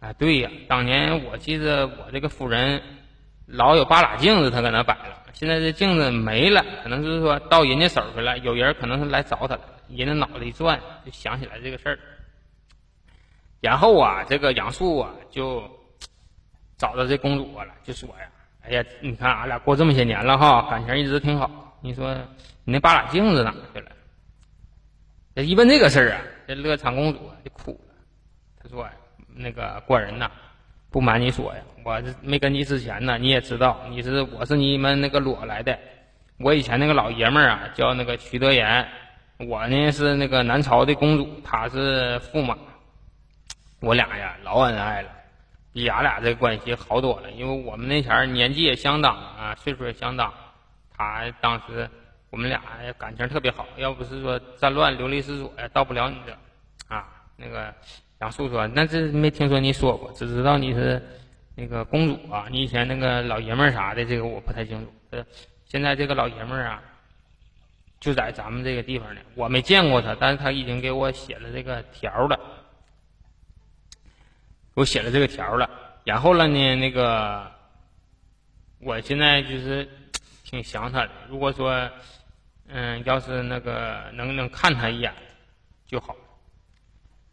[0.01, 2.81] 啊，对呀，当年我记得我这个夫人
[3.45, 5.23] 老有八拉镜子，他搁那摆了。
[5.33, 9.61] 现在这镜子没了，可能是说到人家手去了，有人可能是来找他了。
[9.89, 11.99] 人家脑子一转，就想起来这个事儿。
[13.61, 15.63] 然后啊，这个杨素啊，就
[16.77, 18.29] 找到这公主了，就说呀
[18.63, 21.77] ：“哎呀，你看俺俩过这么些年了哈，感情一直挺好。
[21.81, 22.15] 你说
[22.63, 23.91] 你那八拉镜子哪去了？”
[25.35, 27.95] 这一问这个事儿啊，这乐昌公主就哭了。
[28.63, 28.87] 她说
[29.35, 30.31] ：“那个官人呐，
[30.95, 35.77] 不瞒你说呀，我这没跟你之前呢，你也知道，你是我是你们那个裸来的。
[36.37, 38.87] 我以前那个老爷们儿啊，叫那个徐德言，
[39.39, 42.57] 我呢是那个南朝的公主，他是驸马。
[43.81, 45.09] 我俩呀老恩爱了，
[45.73, 50.33] 比俺俩这关系好多了，因为我们那前儿年纪也相当啊，岁数也相当。
[50.95, 51.89] 他当时。”
[52.31, 52.61] 我们俩
[52.97, 56.33] 感情特别好，要不是说战乱流离失所呀，到不了你这，
[56.93, 57.73] 啊，那个
[58.25, 60.99] 杨素说，那这没听说你说过，只知道你是
[61.53, 64.91] 那个公主啊，你以前那个老爷们儿啥的，这个我不太清楚。
[65.11, 65.23] 这
[65.67, 66.81] 现在这个老爷们儿啊，
[67.99, 72.35] 就在咱们这个地方呢，我没见过他，但是他已经给我写了这个条了，
[74.73, 75.69] 给我写了这个条了。
[76.03, 77.45] 然后了呢，那个
[78.79, 79.87] 我现在就是
[80.43, 81.87] 挺想他的，如果说。
[82.67, 85.13] 嗯，要是那个能能看他一眼
[85.85, 86.15] 就好。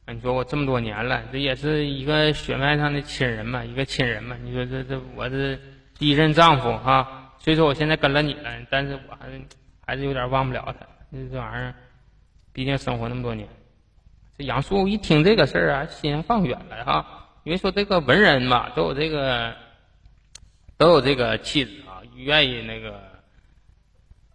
[0.09, 4.37] 你说我这么多年了，这也是一个血脉上的亲人嘛，一个亲人嘛。
[4.43, 5.59] 你说这这我这
[5.97, 9.41] 第一任丈夫哈，虽说我现在跟了你了，但是我还是
[9.87, 10.87] 还是有点忘不了他。
[11.13, 11.75] 这这玩意儿，
[12.53, 13.49] 毕竟生活那么多年。
[14.37, 19.55] 这杨素一听这个事儿啊，心放远了哈，因为说这个文人嘛，都有这个
[20.77, 23.01] 都有这个气质啊，愿意那个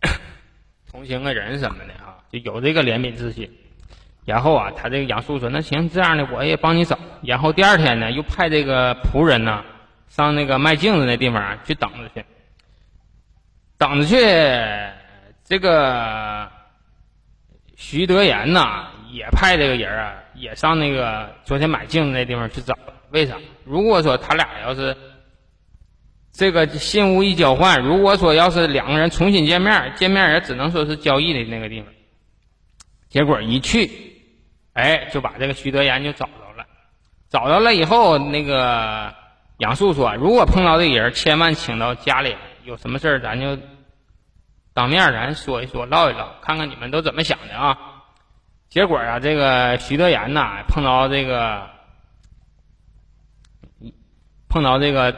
[0.89, 3.51] 同情个人什么的啊，就有这个怜悯之心。
[4.27, 9.63] 然后啊，他这个杨素说：“那行，这样的我也帮你找。”然后第二天呢，又派这个仆人呢，
[10.09, 12.25] 上那个卖镜子那地方去等着去。
[13.77, 14.17] 等着去，
[15.45, 16.45] 这个
[17.77, 22.77] 徐德言呢，也派这个人啊，也上那个昨天买镜子那地方去找。
[23.11, 23.37] 为啥？
[23.63, 24.93] 如果说他俩要是
[26.33, 31.89] 这个信物一交换，如果说要是两个人重新见面，见面也只能说是交易的那个地方。
[33.07, 34.15] 结果一去。
[34.77, 36.63] 哎，就把这个徐德言就找着了，
[37.29, 39.11] 找着了以后，那个
[39.57, 43.57] 杨素说：“如果碰到这人，千万请到家里来，有什么事儿咱就
[44.75, 47.75] 当面咱说一说，唠一唠，看看你们都怎么想的啊。”
[48.69, 51.67] 结果啊，这个徐德言呐，碰到这个
[54.47, 55.11] 碰到这个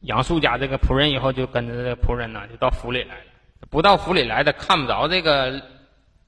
[0.00, 3.22] 杨素家这个仆人以后，就跟着这个仆人呢，就到府里来了。
[3.70, 5.58] 不到府里来的，看不着这个。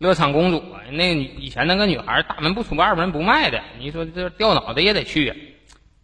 [0.00, 5.30] 乐昌公主啊，那以前那个女孩大门不出二门不迈的，你说这掉脑袋也得去。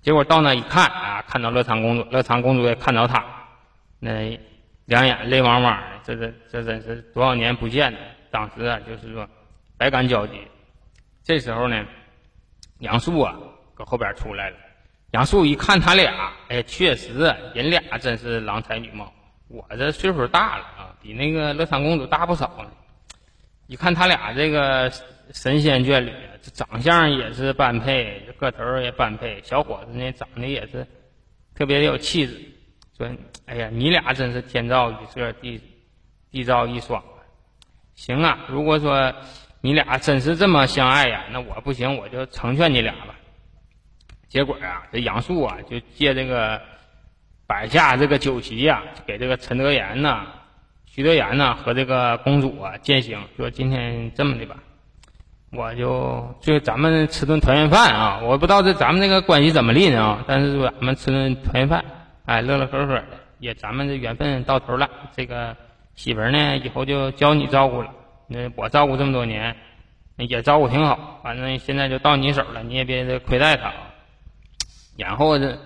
[0.02, 3.24] 结果到那一看啊，看到乐昌公主，乐昌公主也看到他，
[3.98, 4.38] 那
[4.85, 7.98] 两眼泪汪汪的，这这这真是多少年不见的。
[8.30, 9.26] 当时啊，就是说
[9.78, 10.42] 百感交集。
[11.24, 11.82] 这时候呢，
[12.80, 13.35] 杨素啊
[13.74, 14.56] 搁后边出来了。
[15.12, 17.14] 杨素一看他俩，哎，确实
[17.54, 19.11] 人俩真是郎才女貌。
[19.48, 22.70] 我这岁数大了啊，比那个乐昌公主大不少呢。
[23.66, 24.90] 一看他俩这个
[25.33, 30.87] 神仙眷侣，这长相也是般配，个头也般配，小伙子呢长得也是
[31.55, 32.40] 特别的有气质。
[32.96, 33.11] 说，
[33.46, 35.61] 哎呀，你俩真是天造一色，地
[36.31, 37.02] 地造一双。
[37.94, 39.12] 行啊，如果说
[39.61, 43.16] 你俩真是这么相爱呀，那我不行，我就成全你俩吧。
[44.29, 46.62] 结果啊，这杨素啊就借这个
[47.46, 50.24] 摆下这个酒席呀，给这个陈德言呢。
[50.96, 54.56] 徐德言呢和这个公主啊践行，说今天这么的吧，
[55.52, 58.20] 我就就咱们吃顿团圆饭啊！
[58.22, 60.24] 我不知道这咱们这个关系怎么立呢啊？
[60.26, 61.85] 但是说咱们吃顿团圆饭，
[62.24, 63.04] 哎，乐乐呵呵的，
[63.40, 64.88] 也咱们这缘分到头了。
[65.14, 65.54] 这个
[65.96, 67.90] 媳妇呢，以后就交你照顾了。
[68.26, 69.54] 那我照顾这么多年，
[70.16, 71.20] 也照顾挺好。
[71.22, 73.74] 反正现在就到你手了，你也别亏待她啊。
[74.96, 75.59] 然后这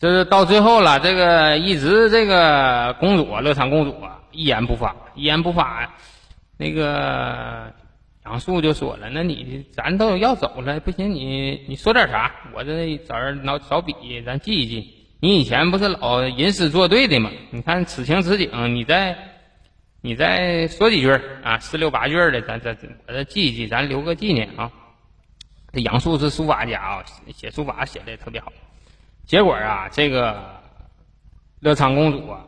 [0.00, 4.16] 这是到最后了，这个一直这个公主啊乐昌公主啊。
[4.32, 5.94] 一言不发，一言不发。
[6.56, 7.72] 那个
[8.24, 12.30] 杨素就说了：“那你咱都要走了，不行，你你说点啥？
[12.54, 15.06] 我这找人拿找笔，咱记一记。
[15.20, 17.30] 你以前不是老吟诗作对的吗？
[17.50, 19.16] 你看此情此景，你再
[20.02, 21.10] 你再说几句
[21.42, 24.70] 啊，十六八句的，咱咱我这记一记，咱留个纪念啊。”
[25.72, 28.52] 这杨素是书法家啊，写书法写的也特别好。
[29.24, 30.60] 结果啊，这个
[31.60, 32.44] 乐昌公主啊，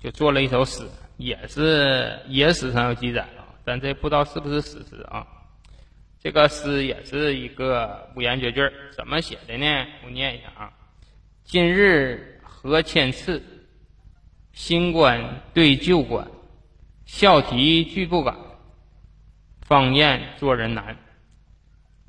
[0.00, 0.88] 就做了一首诗。
[1.22, 5.26] 也是野史上有记载啊，但这不知道是不是史实啊。
[6.20, 8.60] 这个诗也是一个五言绝句
[8.96, 9.86] 怎么写的呢？
[10.04, 10.72] 我念一下啊：
[11.44, 13.42] 今日何千次，
[14.52, 15.22] 新官
[15.54, 16.26] 对旧官，
[17.04, 18.36] 笑啼俱不敢，
[19.62, 20.96] 放宴做人难。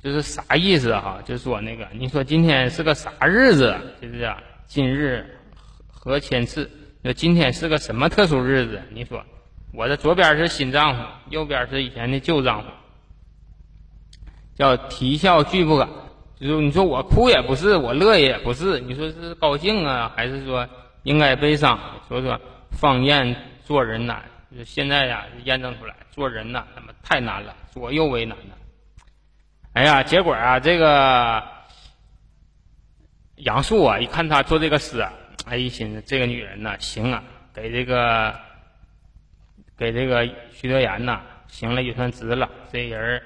[0.02, 1.22] 这是啥意思哈？
[1.24, 3.76] 就说那个，你说今天是个啥日子？
[4.00, 5.38] 就是啊，今日
[5.88, 6.70] 何千次。
[7.06, 8.82] 那今天是个什么特殊日子？
[8.90, 9.22] 你说，
[9.74, 12.68] 我的左边是新丈夫，右边是以前的旧丈夫，
[14.56, 15.86] 叫啼笑俱不敢。
[16.40, 20.66] 就是你说我哭也不是，我乐也不是，你说是高兴啊，还是说
[21.02, 21.78] 应该悲伤？
[22.08, 22.40] 所以说，
[22.70, 23.36] 放宴
[23.66, 24.22] 做人难。
[24.50, 28.54] 就是现在呀，验证出来，做人呐，他妈太难了，左右为难呐。
[29.74, 31.44] 哎呀，结果啊，这个
[33.36, 35.12] 杨素啊，一看他做这个诗啊。
[35.46, 38.34] 哎，一寻思这个女人呐，行啊，给这个
[39.76, 42.48] 给这个徐德言呐，行了也算值了。
[42.72, 43.22] 这人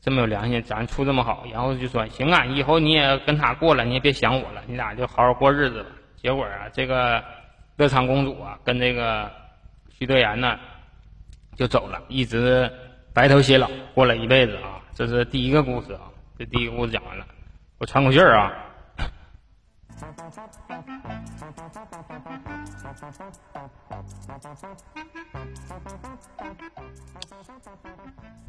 [0.00, 5.90] 这么有良心，咱处这么好，然后就说行啊，以后你也跟他过了，你也别想我了，你俩就好好过日子吧。
[6.16, 7.22] 结果啊，这个
[7.76, 9.30] 乐昌公主啊，跟这个
[9.90, 10.58] 徐德言呢
[11.56, 12.70] 就走了，一直
[13.12, 14.80] 白头偕老，过了一辈子啊。
[14.94, 17.26] 这是第一个故事啊，这第一个故事讲完了，
[17.78, 18.66] 我喘口气儿啊。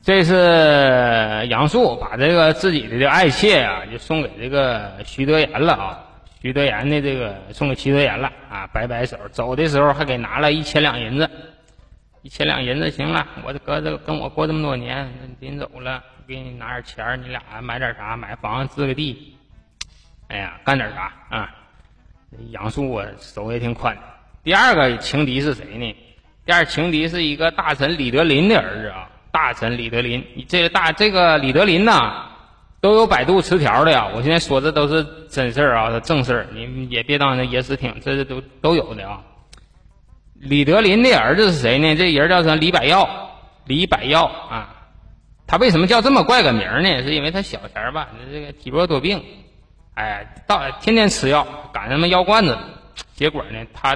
[0.01, 6.07] 这是杨素把这个自己的这爱妾啊，就送给这个徐德言了啊。
[6.41, 11.29] 徐德言的这个送给徐德言了啊，摆摆手，走的时候还给拿了一千两银子。
[12.23, 18.15] 一千两银子行了，我这哥这跟我过这么多年，临走了给你拿点钱你俩买点啥？
[18.15, 19.37] 买房置个地，
[20.31, 21.49] 哎呀，干点啥啊？
[22.51, 23.97] 杨树啊，手也挺宽。
[24.45, 25.93] 第二个情敌是谁呢？
[26.45, 30.25] 第二情敌是一个大臣李德林的儿子啊，大臣李德林。
[30.47, 32.29] 这个大这个李德林呐，
[32.79, 34.07] 都有百度词条的呀。
[34.15, 39.21] 我现在说的都是真事儿啊，正事儿，你也别当那野史听，这是都都有的啊。
[40.35, 41.93] 李德林的儿子是谁呢？
[41.97, 42.55] 这人叫什么？
[42.55, 43.27] 李百药。
[43.65, 44.75] 李百药啊，
[45.45, 47.03] 他为什么叫这么怪个名呢？
[47.03, 49.23] 是因为他小前儿吧，这个体弱多病，
[49.95, 52.57] 哎，到天天吃药，赶上什么药罐子，
[53.13, 53.95] 结果呢，他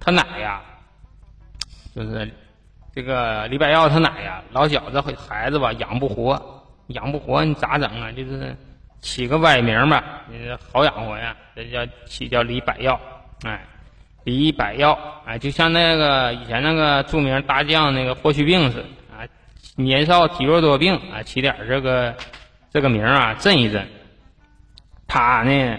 [0.00, 0.62] 他奶呀。
[1.94, 2.30] 就是
[2.94, 8.12] 这个李百药他奶呀，老小子孩子吧养不活，养不活你咋整啊？
[8.12, 8.54] 就是
[9.00, 10.22] 起个歪名吧，
[10.72, 13.00] 好养活呀，这叫起叫李百药，
[13.44, 13.64] 哎，
[14.24, 18.84] 李百药，哎，就像那个以前那个著名大将那个霍去病似的
[19.16, 19.24] 啊，
[19.74, 22.14] 年少体弱多病啊，起点这个
[22.70, 23.86] 这个名啊，震一震。
[25.06, 25.78] 他呢，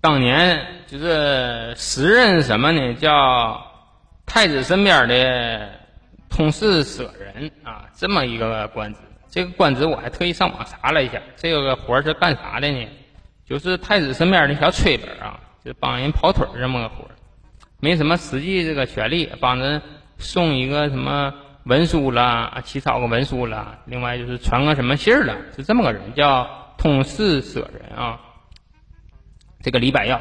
[0.00, 2.94] 当年就是时任什么呢？
[2.94, 3.64] 叫。
[4.30, 5.70] 太子身边的
[6.28, 9.00] 通事舍人啊，这么一个官职。
[9.30, 12.86] 这个官职我还特意上网查了一下，这个活是干啥的呢？
[13.46, 17.06] 就是太子身边的小崔本啊，就帮人跑腿这么个活
[17.80, 19.80] 没什么实际这个权利，帮人
[20.18, 21.32] 送一个什么
[21.64, 26.46] 文书了，起草个文书了，另外就是传个什么信儿了，是这么个人，叫
[26.76, 28.20] 通事舍人啊。
[29.62, 30.20] 这个李百药。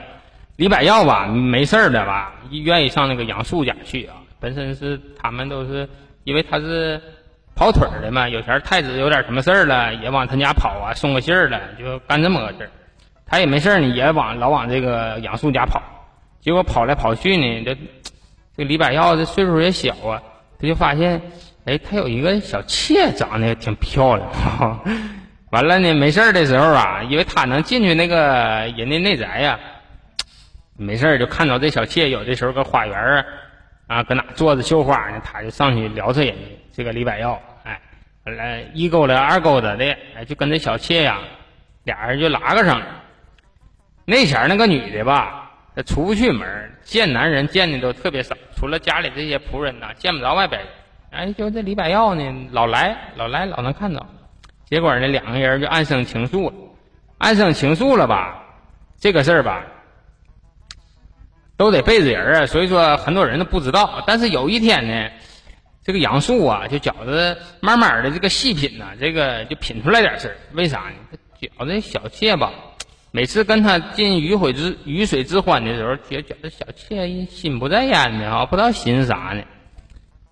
[0.56, 4.16] 李百药吧，没事儿的吧，愿意上那个杨树家去啊。
[4.40, 5.88] 本身是他们都是
[6.24, 7.00] 因为他是
[7.56, 12.70] 跑腿儿的嘛，有钱太子有点什么事儿了，也往他家跑啊，送个信儿了，就干这么个事儿。
[13.26, 15.82] 他也没事儿呢，也往老往这个杨树家跑。
[16.40, 17.78] 结果跑来跑去呢，这
[18.56, 20.22] 这李百药这岁数也小啊，
[20.60, 21.22] 他就发现，
[21.66, 24.28] 哎，他有一个小妾，长得挺漂亮。
[25.50, 29.58] 完了呢，没事的时候啊，因为他能进去那个人的内宅呀。
[30.80, 33.26] 没事就看到这小妾，有的时候搁花园儿
[33.88, 36.41] 啊，搁哪坐着绣花呢，他就上去撩扯人家。
[36.74, 37.80] 这个李百药，哎，
[38.26, 39.86] 来一勾的二勾的的，
[40.16, 41.18] 哎，就跟这小妾呀，
[41.86, 42.86] 俩人就拉个上了。
[44.06, 46.45] 那前那个女的吧，她出不去门，
[46.84, 50.70] 见男人见的都特别少，除了家里这些仆人呐，见不着外边人。
[51.10, 54.06] 哎，就这李百药呢，老来老来老能看到。
[54.70, 56.53] 结果呢，两个人就暗生情愫了，
[57.18, 58.43] 暗生情愫了吧？
[58.99, 59.65] 这个事儿吧。
[61.55, 64.03] 都得背着人啊，所以说很多人都不知道。
[64.05, 65.09] 但是有一天呢，
[65.84, 70.38] 这个杨树啊，就觉得慢慢的这个细品呐，这个就品出来点事儿。
[70.53, 71.18] 为啥呢？
[71.39, 72.51] 觉得小妾吧，
[73.11, 79.41] 每次跟他进鱼水之鱼水之欢的时候，觉觉得小妾心不在焉的啊，不知道寻思啥呢。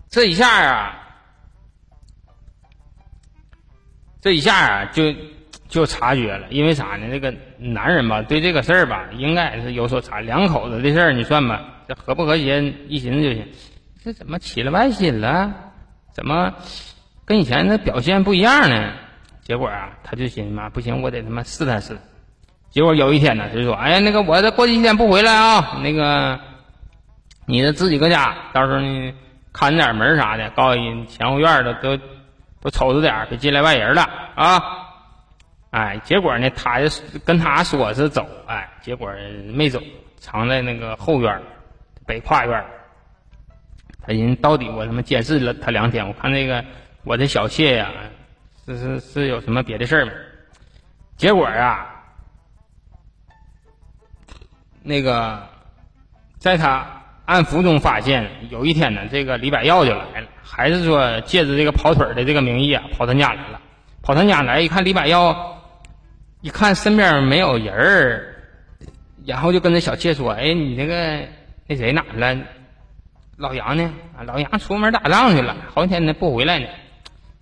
[0.08, 1.05] 这一下啊，
[4.26, 5.14] 这一下啊，就。
[5.68, 7.08] 就察觉了，因为啥呢？
[7.10, 10.20] 这个男人吧，对这个事儿吧，应该是有所察。
[10.20, 13.44] 两口子的事儿，你算吧，这和不和谐，一寻思就行。
[14.04, 15.52] 这怎么起了歪心了？
[16.14, 16.54] 怎么
[17.24, 18.92] 跟以前那表现不一样呢？
[19.42, 21.98] 结果啊，他就寻思嘛，不行，我得他妈试探试探。
[22.70, 26.38] 结果有一天呢，他就说：“哎呀，那个我这过几天不回来啊，那个
[27.44, 29.12] 你这自己搁家，到时候呢
[29.52, 31.98] 看着点门啥的，告诉人前后院的都
[32.60, 34.02] 都瞅着点别进来外人了
[34.34, 34.82] 啊。”
[35.70, 36.78] 哎，结果呢，他
[37.22, 39.12] 跟他说是走，哎，结果
[39.52, 39.78] 没走，
[40.16, 41.42] 藏在那个后院
[42.06, 42.64] 北跨院
[44.00, 46.64] 他人到底我他妈监视了他两天，我看那个
[47.04, 47.90] 我的小妾呀，
[48.64, 50.12] 是是是有什么别的事儿吗？
[51.16, 51.94] 结果啊，
[54.82, 55.46] 那个
[56.38, 56.86] 在他
[57.26, 63.60] 暗伏中发现，有一天呢，这个李百药就来了，还是说借着这个跑腿的这个名义啊，跑他家来了，
[64.02, 65.52] 跑他家来一看李百药。
[66.42, 68.36] 一看身边没有人儿，
[69.24, 71.26] 然后就跟那小妾说：“哎，你那个
[71.66, 72.36] 那谁哪了？
[73.36, 73.92] 老杨呢？
[74.16, 76.66] 啊，老杨出门打仗去了，好几天呢不回来呢。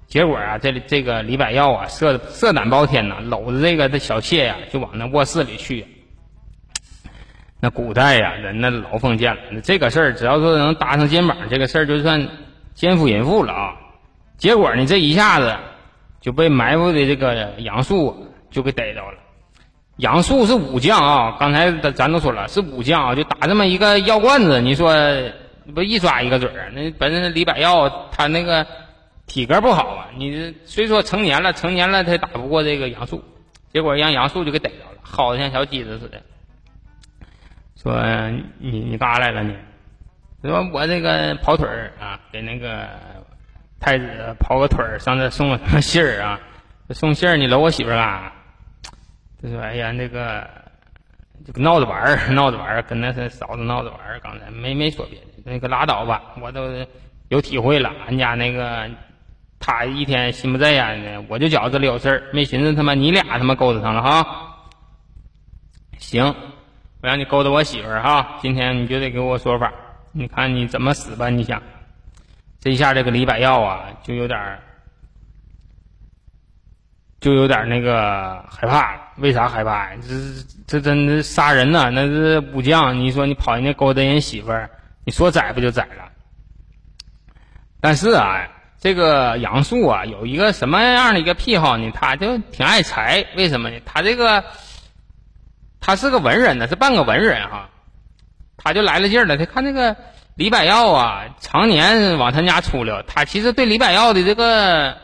[0.07, 5.87] 结果啊，这这个李百药啊，色色胆包天呐，搂着这个这小妾呀，就往那卧室里去。
[7.65, 12.29] 那古代呀，人那老封建了，那这个事儿只要说能搭上肩膀，这个事儿就算
[12.75, 13.77] 奸夫淫妇了啊。
[14.37, 15.57] 结果呢，这一下子
[16.21, 18.29] 就被埋伏的这个杨树。
[18.51, 19.19] 就给逮着了，
[19.97, 21.37] 杨树是武将啊！
[21.41, 24.95] 刚才咱都说了是武将啊，就打这么一个药罐子，你说
[25.75, 26.71] 不一抓一个准儿？
[26.73, 28.65] 那本身李百药他那个
[29.27, 33.25] 体格不好啊，你虽说成年了，成年了他打不过这个杨树，
[33.73, 36.23] 结果让杨树就给逮着了，薅的像小鸡子似的。
[37.85, 38.03] 说
[38.59, 39.55] 你你干啥来了你？
[40.43, 42.89] 说我这个跑腿儿啊，给那个
[43.78, 46.41] 太子跑个腿儿，上这送个信儿啊？
[46.91, 48.32] 送信儿你搂我媳妇干啥？
[49.43, 50.49] 他说：“哎呀，那个
[51.47, 54.18] 就闹着玩儿，闹着玩儿，跟那是嫂子闹着玩儿。
[54.20, 56.70] 刚才没没说别的，那个拉倒吧，我都
[57.28, 57.93] 有体会了。
[58.07, 58.89] 俺家那个
[59.59, 64.26] 他一天心不在焉的，我就觉得这里有事儿，没寻思他妈你俩他妈勾搭上了哈。
[65.99, 66.35] 行，
[67.05, 69.70] 我让你勾搭我媳妇儿哈，今天你就得给我说法。”
[70.12, 71.28] 你看你怎么死吧？
[71.28, 71.62] 你想，
[72.61, 74.59] 这一下这个李百药啊，就有点儿，
[77.20, 79.02] 就有点那个害怕了。
[79.18, 79.98] 为啥害怕呀？
[80.00, 80.14] 这
[80.66, 81.90] 这真的杀人呢！
[81.90, 84.70] 那是武将，你说你跑人家勾搭人媳妇儿，
[85.05, 86.11] 你说宰不就宰了？
[87.82, 88.48] 但是啊，
[88.78, 91.90] 这个杨素啊，有一个什么样的一个癖好呢？
[91.94, 93.26] 他就挺爱财。
[93.36, 93.78] 为什么呢？
[93.84, 94.42] 他这个，
[95.87, 97.68] 他是个文人呢，是半个文人哈。
[98.57, 99.95] 他就来了劲儿了，他看那个
[100.35, 104.97] 李百药啊，常年往他家出溜，他其实对李百药的这个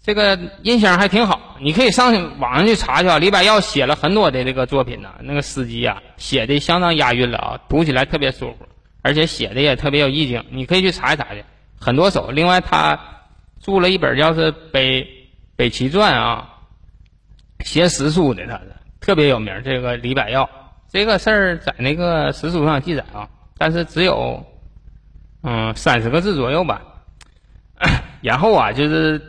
[0.00, 1.56] 这个印象还挺好。
[1.60, 8.68] 你可以上网上去查去啊，李百药写了很多的这个作品呢，那个诗集啊，写的相当押韵了啊，读起来特别舒服，
[9.02, 10.44] 而且写的也特别有意境。
[10.50, 11.44] 你可以去查一查去，
[11.80, 12.30] 很多首。
[12.30, 13.00] 另外，他
[13.60, 15.08] 著了一本叫是《北
[15.56, 16.54] 北齐传》啊，
[17.64, 19.52] 写史书的，他是特别有名。
[19.64, 20.48] 这个李百药。
[20.92, 24.44] 这个事儿在那个史书上记载啊，但是只有
[25.42, 26.82] 嗯三十个字左右吧。
[28.20, 29.20] 然后啊，就是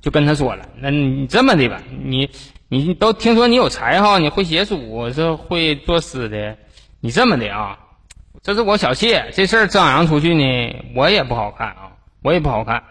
[0.00, 2.28] 就跟他说了，那你这么的吧，你
[2.68, 6.56] 你都听说你有才哈，你会写书，是会作诗的，
[7.00, 7.78] 你这么的啊，
[8.42, 11.92] 这是我小妾，这事儿张扬出去呢，我也不好看啊，
[12.22, 12.82] 我也不好看。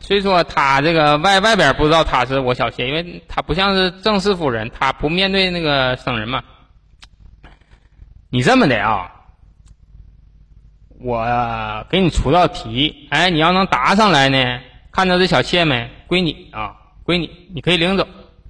[0.00, 6.42] 所以说他这个外外边不知道他是我小妾，因为他不像是正式夫人，他不面对那个生人嘛。
[8.30, 9.12] 你这么的啊，
[10.98, 15.90] 我给你出道题，哎，你要能答上来呢，看到这小妾没？
[16.06, 16.74] 归你啊，
[17.04, 18.06] 归你，你可以领走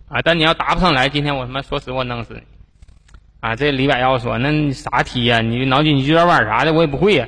[0.08, 0.22] 啊。
[0.22, 2.42] 但你要答不上来，今天我他妈说实话弄死你
[3.40, 3.56] 啊！
[3.56, 5.40] 这李百药说：“那你啥题呀？
[5.40, 7.26] 你脑筋急转弯啥的我也不会呀。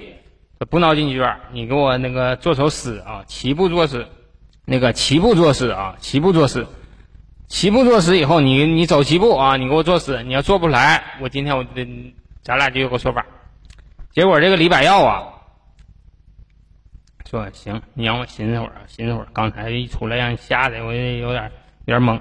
[0.65, 4.07] 不脑筋急转，你给我那个做首诗啊，齐步作诗，
[4.65, 6.67] 那个齐步作诗啊，齐步作诗。”
[7.49, 10.23] 齐步作诗以后，你你走齐步啊，你给我作诗。
[10.23, 12.15] 你要做不出来，我今天我得。
[12.45, 13.25] 咱俩就有个说法，
[14.11, 15.23] 结果这个李百药啊，
[17.31, 19.29] 说行，你让我寻思会儿，寻思会儿。
[19.33, 21.53] 刚才一出来让你吓得我有点
[21.85, 22.21] 有点懵，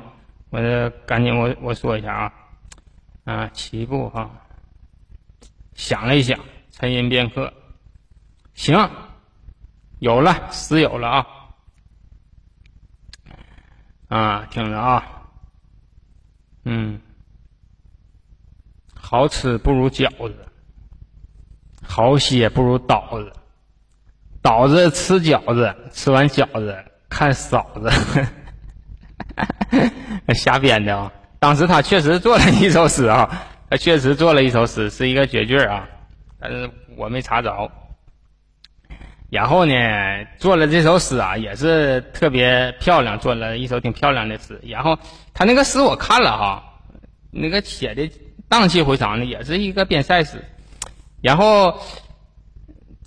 [0.51, 2.33] 我这赶紧我我说一下啊，
[3.23, 4.29] 啊，起步哈，
[5.73, 6.39] 想了一想，
[6.71, 7.51] 沉吟片刻，
[8.61, 8.77] 行，
[9.97, 11.25] 有了，诗有了啊，
[14.07, 15.03] 啊，听着啊，
[16.65, 17.01] 嗯。
[18.93, 20.47] 好吃不如饺子，
[21.81, 23.33] 好歇不如倒子。
[24.43, 27.89] 倒子吃饺子，吃完饺子看嫂子，
[30.35, 31.11] 瞎编的啊！
[31.39, 33.27] 当时他确实做了一首诗啊，
[33.71, 35.89] 他确实做了一首诗，是一个绝句啊，
[36.39, 37.71] 但是我没查着。
[39.31, 39.73] 然后呢，
[40.37, 44.61] 做了这首诗啊，也是特别漂亮，做了一首挺漂亮的诗。
[44.63, 44.99] 然后
[45.33, 46.63] 他那个诗我看了哈，
[47.31, 48.07] 那个写的。
[48.51, 50.43] 荡气回肠的，也是一个边塞诗。
[51.21, 51.79] 然后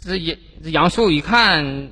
[0.01, 1.91] 这杨杨素一看，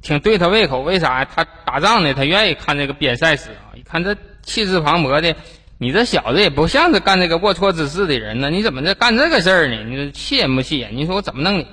[0.00, 0.80] 挺对他胃口。
[0.80, 1.22] 为啥？
[1.26, 3.76] 他打仗呢，他愿意看这个边塞诗啊。
[3.76, 5.36] 一看这气势磅礴的，
[5.76, 8.48] 你这小子也不像是干这个龌龊之事的人呢。
[8.48, 9.84] 你怎么这干这个事儿呢？
[9.84, 10.96] 你说气人不气人？
[10.96, 11.66] 你说我怎么弄你？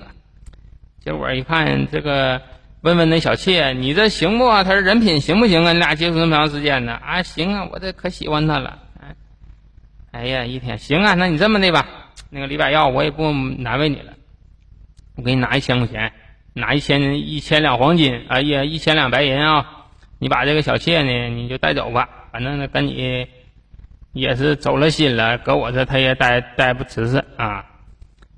[1.03, 2.41] 结果一看这个
[2.81, 4.45] 问问那小妾，你这行不？
[4.63, 5.73] 他说人品行不行啊？
[5.73, 6.93] 你俩接触那么长时间呢？
[6.93, 8.77] 啊，行啊，我这可喜欢他了。
[9.01, 9.15] 哎
[10.11, 11.87] 哎呀，一天行啊，那你这么的吧，
[12.29, 14.13] 那个李百药我也不难为你了，
[15.15, 16.11] 我给你拿一千块钱，
[16.53, 19.87] 拿一千一千两黄金，哎呀，一千两白银啊，
[20.19, 23.27] 你把这个小妾呢，你就带走吧，反正跟你
[24.11, 27.65] 也是走了心了，搁我这他也待待不瓷实啊，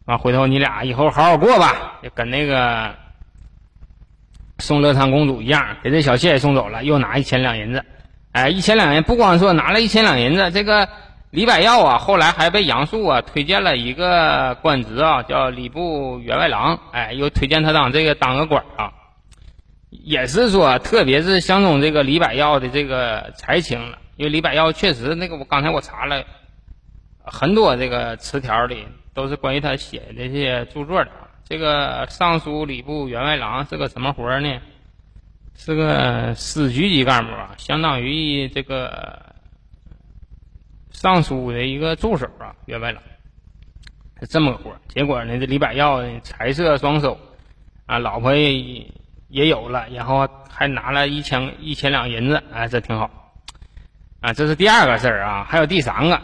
[0.06, 2.95] 完回头你俩以后好好过吧，就跟那个
[4.60, 7.84] 送乐昌公主一样，给这小妾也送走了，又拿一千两银子，
[8.32, 10.88] 哎，一千两银不光说拿了一千两银子，这个。
[11.34, 16.80] 李百药啊，后来还被杨素啊推荐了一个官职啊，叫礼部员外郎。
[16.91, 18.93] 哎，又推荐他当这个当个官啊，
[19.89, 23.97] 也是说，特别是相中这个李百药的这个才情了。
[24.16, 26.24] 因为李百药确实那个，我刚才我查了
[27.26, 31.11] 很多这个词条里都是关于他写的这些著作的。
[31.45, 34.59] 这个尚书礼部员外郎是个什么活呢？
[35.55, 39.34] 是个司局级干部啊，相当于这个。
[40.95, 43.03] 尚书的一个助手啊，员外郎。
[44.22, 47.20] 是这么个活结果呢，这李百耀财色双收，
[47.88, 48.88] 啊，老婆也
[49.28, 53.09] 也有了，然后还拿了一千一千两银子，哎，这挺好。
[54.22, 56.22] 啊，这是第二个事儿啊，还有第三个，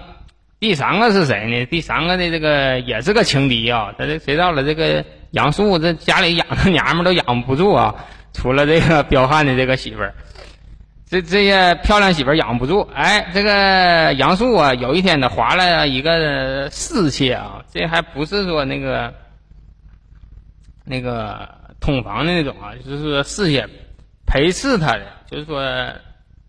[0.59, 1.65] 第三个是谁呢？
[1.67, 7.95] 第三个的这个也是个情敌啊，他这谁到了这个杨树这家里养的娘们都养不住啊，
[8.33, 10.13] 除了这个彪悍的这个媳妇儿。
[11.11, 19.11] 这这些漂亮媳妇儿养不住，哎，这个杨树啊，有一天他划了一个侍妾啊，这还不是说那个
[20.83, 21.49] 那个
[21.79, 23.67] 通房的那种啊，就是说侍妾
[24.27, 25.63] 陪侍他的，就是说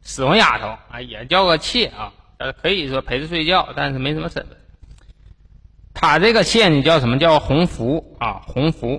[0.02, 4.56] 使唤丫头啊，也叫个妾啊，呃，可以说陪着睡觉，但是没什么身份。
[5.92, 8.40] 他这个县，叫什么叫红福啊？
[8.46, 8.98] 红福，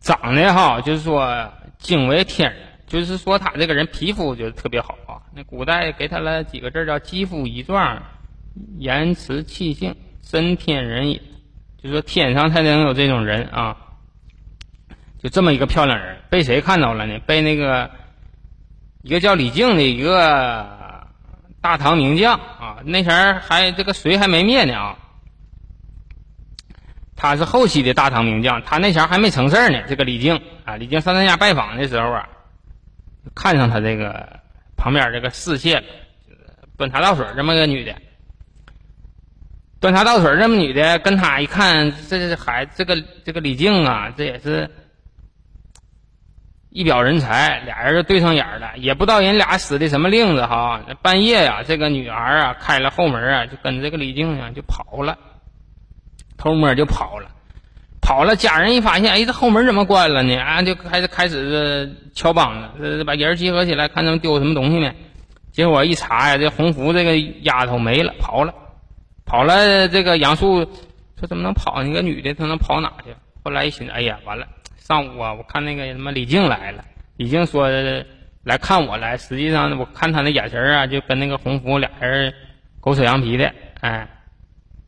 [0.00, 2.60] 长得哈，就是说惊为天人。
[2.86, 8.02] 就是说他这个人皮肤就特别好啊，那古代给他了几个字叫“肌肤一状，
[8.78, 11.22] 言辞气性，真天人也”，
[11.82, 13.74] 就说天上才能有这种人啊。
[15.22, 17.18] 就这么一个漂亮人，被谁看到了呢？
[17.20, 17.90] 被那个
[19.02, 20.79] 一个叫李靖的一个
[21.60, 24.98] 大唐名将啊，那前儿还这个隋还没灭呢啊，
[27.16, 29.82] 他是后期的大唐名将，他那前儿还没成事儿呢。
[29.88, 32.28] 这个李靖啊，李靖上他家拜访的时候啊。
[33.34, 34.40] 看上他这个
[34.78, 35.84] 旁边这个侍妾，
[36.78, 37.94] 端茶倒水这么个女的，
[39.78, 44.70] 端茶倒水这么女的，跟他一看，这孩这个这个李靖啊，这也是
[46.70, 50.80] 一表人才，俩人就对上眼了，也不知道人俩使的什么令子哈。
[51.02, 55.18] 半夜呀，这个女孩啊开了后门啊，就跟这个李靖呀就跑了，
[56.38, 57.28] 偷摸就跑了。
[58.00, 60.36] 跑了，家人一发现，哎，这后门怎么关了呢？
[60.36, 64.94] 啊，就开始开始敲梆子，把人集合起来，看他们丢什么东西没。
[65.52, 68.54] 结果一查呀，这洪福这个丫头没了，跑了，
[69.26, 69.88] 跑了。
[69.88, 70.64] 这个杨树
[71.18, 71.82] 说怎么能跑？
[71.82, 73.14] 一个女的，她能跑哪去？
[73.44, 74.46] 后来一寻思，哎呀，完了，
[74.80, 76.84] 上午啊，我看那个什么李静来了，
[77.16, 77.68] 李静说
[78.42, 82.34] 来看我来，实际上我看他那眼神啊，就跟那个洪福俩人
[82.80, 84.08] 狗扯羊皮的，哎，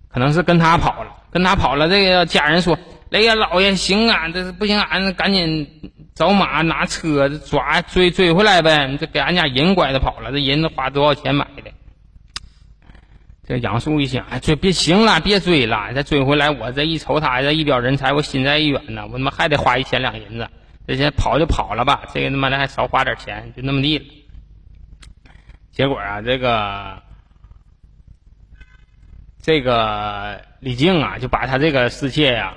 [0.09, 1.89] 可能是跟他跑了，跟他跑了。
[1.89, 2.77] 这个家人说。
[3.13, 5.69] 哎呀，老爷，行啊，这是不行，俺赶紧
[6.15, 8.97] 找马拿车抓追追回来呗。
[8.99, 11.71] 这给俺家人拐着跑了，这人都花多少钱买的？
[13.47, 20.49] 这杨树一想，哎，追别行了，别追了，再追回来，我这一瞅他这一表人才，我心在意远呢，我他妈还得花一千两银子。
[20.87, 24.05] 这些跑就跑了吧，这个他妈的还少花点钱，就那么地了。
[25.71, 27.03] 结果啊，这个
[29.41, 32.55] 这个李靖啊，就把他这个侍妾呀。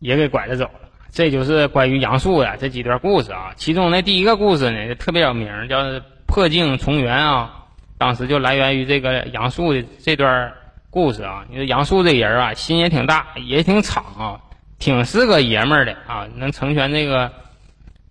[0.00, 3.54] 也给拐着走了，这就是关于杨树的这几段故事啊。
[3.56, 5.78] 其中那第一个故事呢，特别有名，叫
[6.26, 7.63] 破镜重圆啊。
[7.98, 10.52] 当时就来源于这个杨树的这段
[10.90, 11.44] 故事啊。
[11.48, 14.40] 你说杨树这人啊，心也挺大，也挺敞啊，
[14.78, 17.32] 挺是个爷们儿的啊，能成全这个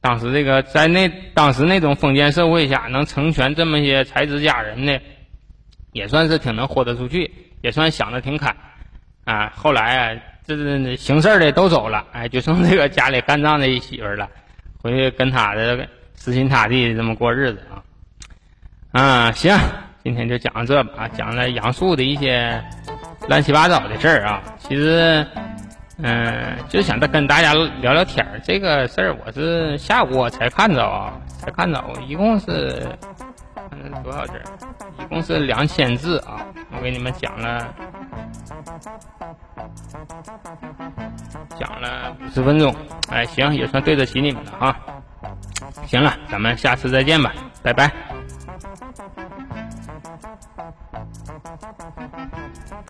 [0.01, 5.01] 当时这个在那当时那种封建社会下，能成全这么些才子佳人的，
[5.91, 7.31] 也算是挺能豁得出去，
[7.61, 8.55] 也算想的挺开
[9.25, 9.51] 啊。
[9.55, 10.19] 后来啊。
[10.45, 14.29] 这这行事的都走了，哎，就剩这个家里干仗的一媳妇了，
[14.81, 17.79] 回去跟他的死心塌地的这么过日子啊。
[18.93, 19.57] 啊，行，
[20.03, 22.63] 今天就讲到这吧，啊讲了杨树的一些
[23.27, 24.39] 乱七八糟的事儿啊。
[24.59, 25.25] 其实，
[25.97, 28.39] 嗯，就想着跟大家聊聊天儿。
[28.43, 32.87] 这个事儿我是下午我才看着啊，才看着，一共是
[33.55, 34.33] 看多少字？
[34.99, 36.45] 一共是两千字啊。
[36.77, 37.73] 我给你们讲了。
[41.59, 42.71] 讲了五十分钟，
[43.09, 44.77] 哎，行，也算对得起你们了哈。
[45.87, 47.33] 行了，咱们下次再见吧，
[47.63, 47.91] 拜拜。
[48.63, 48.97] Thank
[52.17, 52.22] you.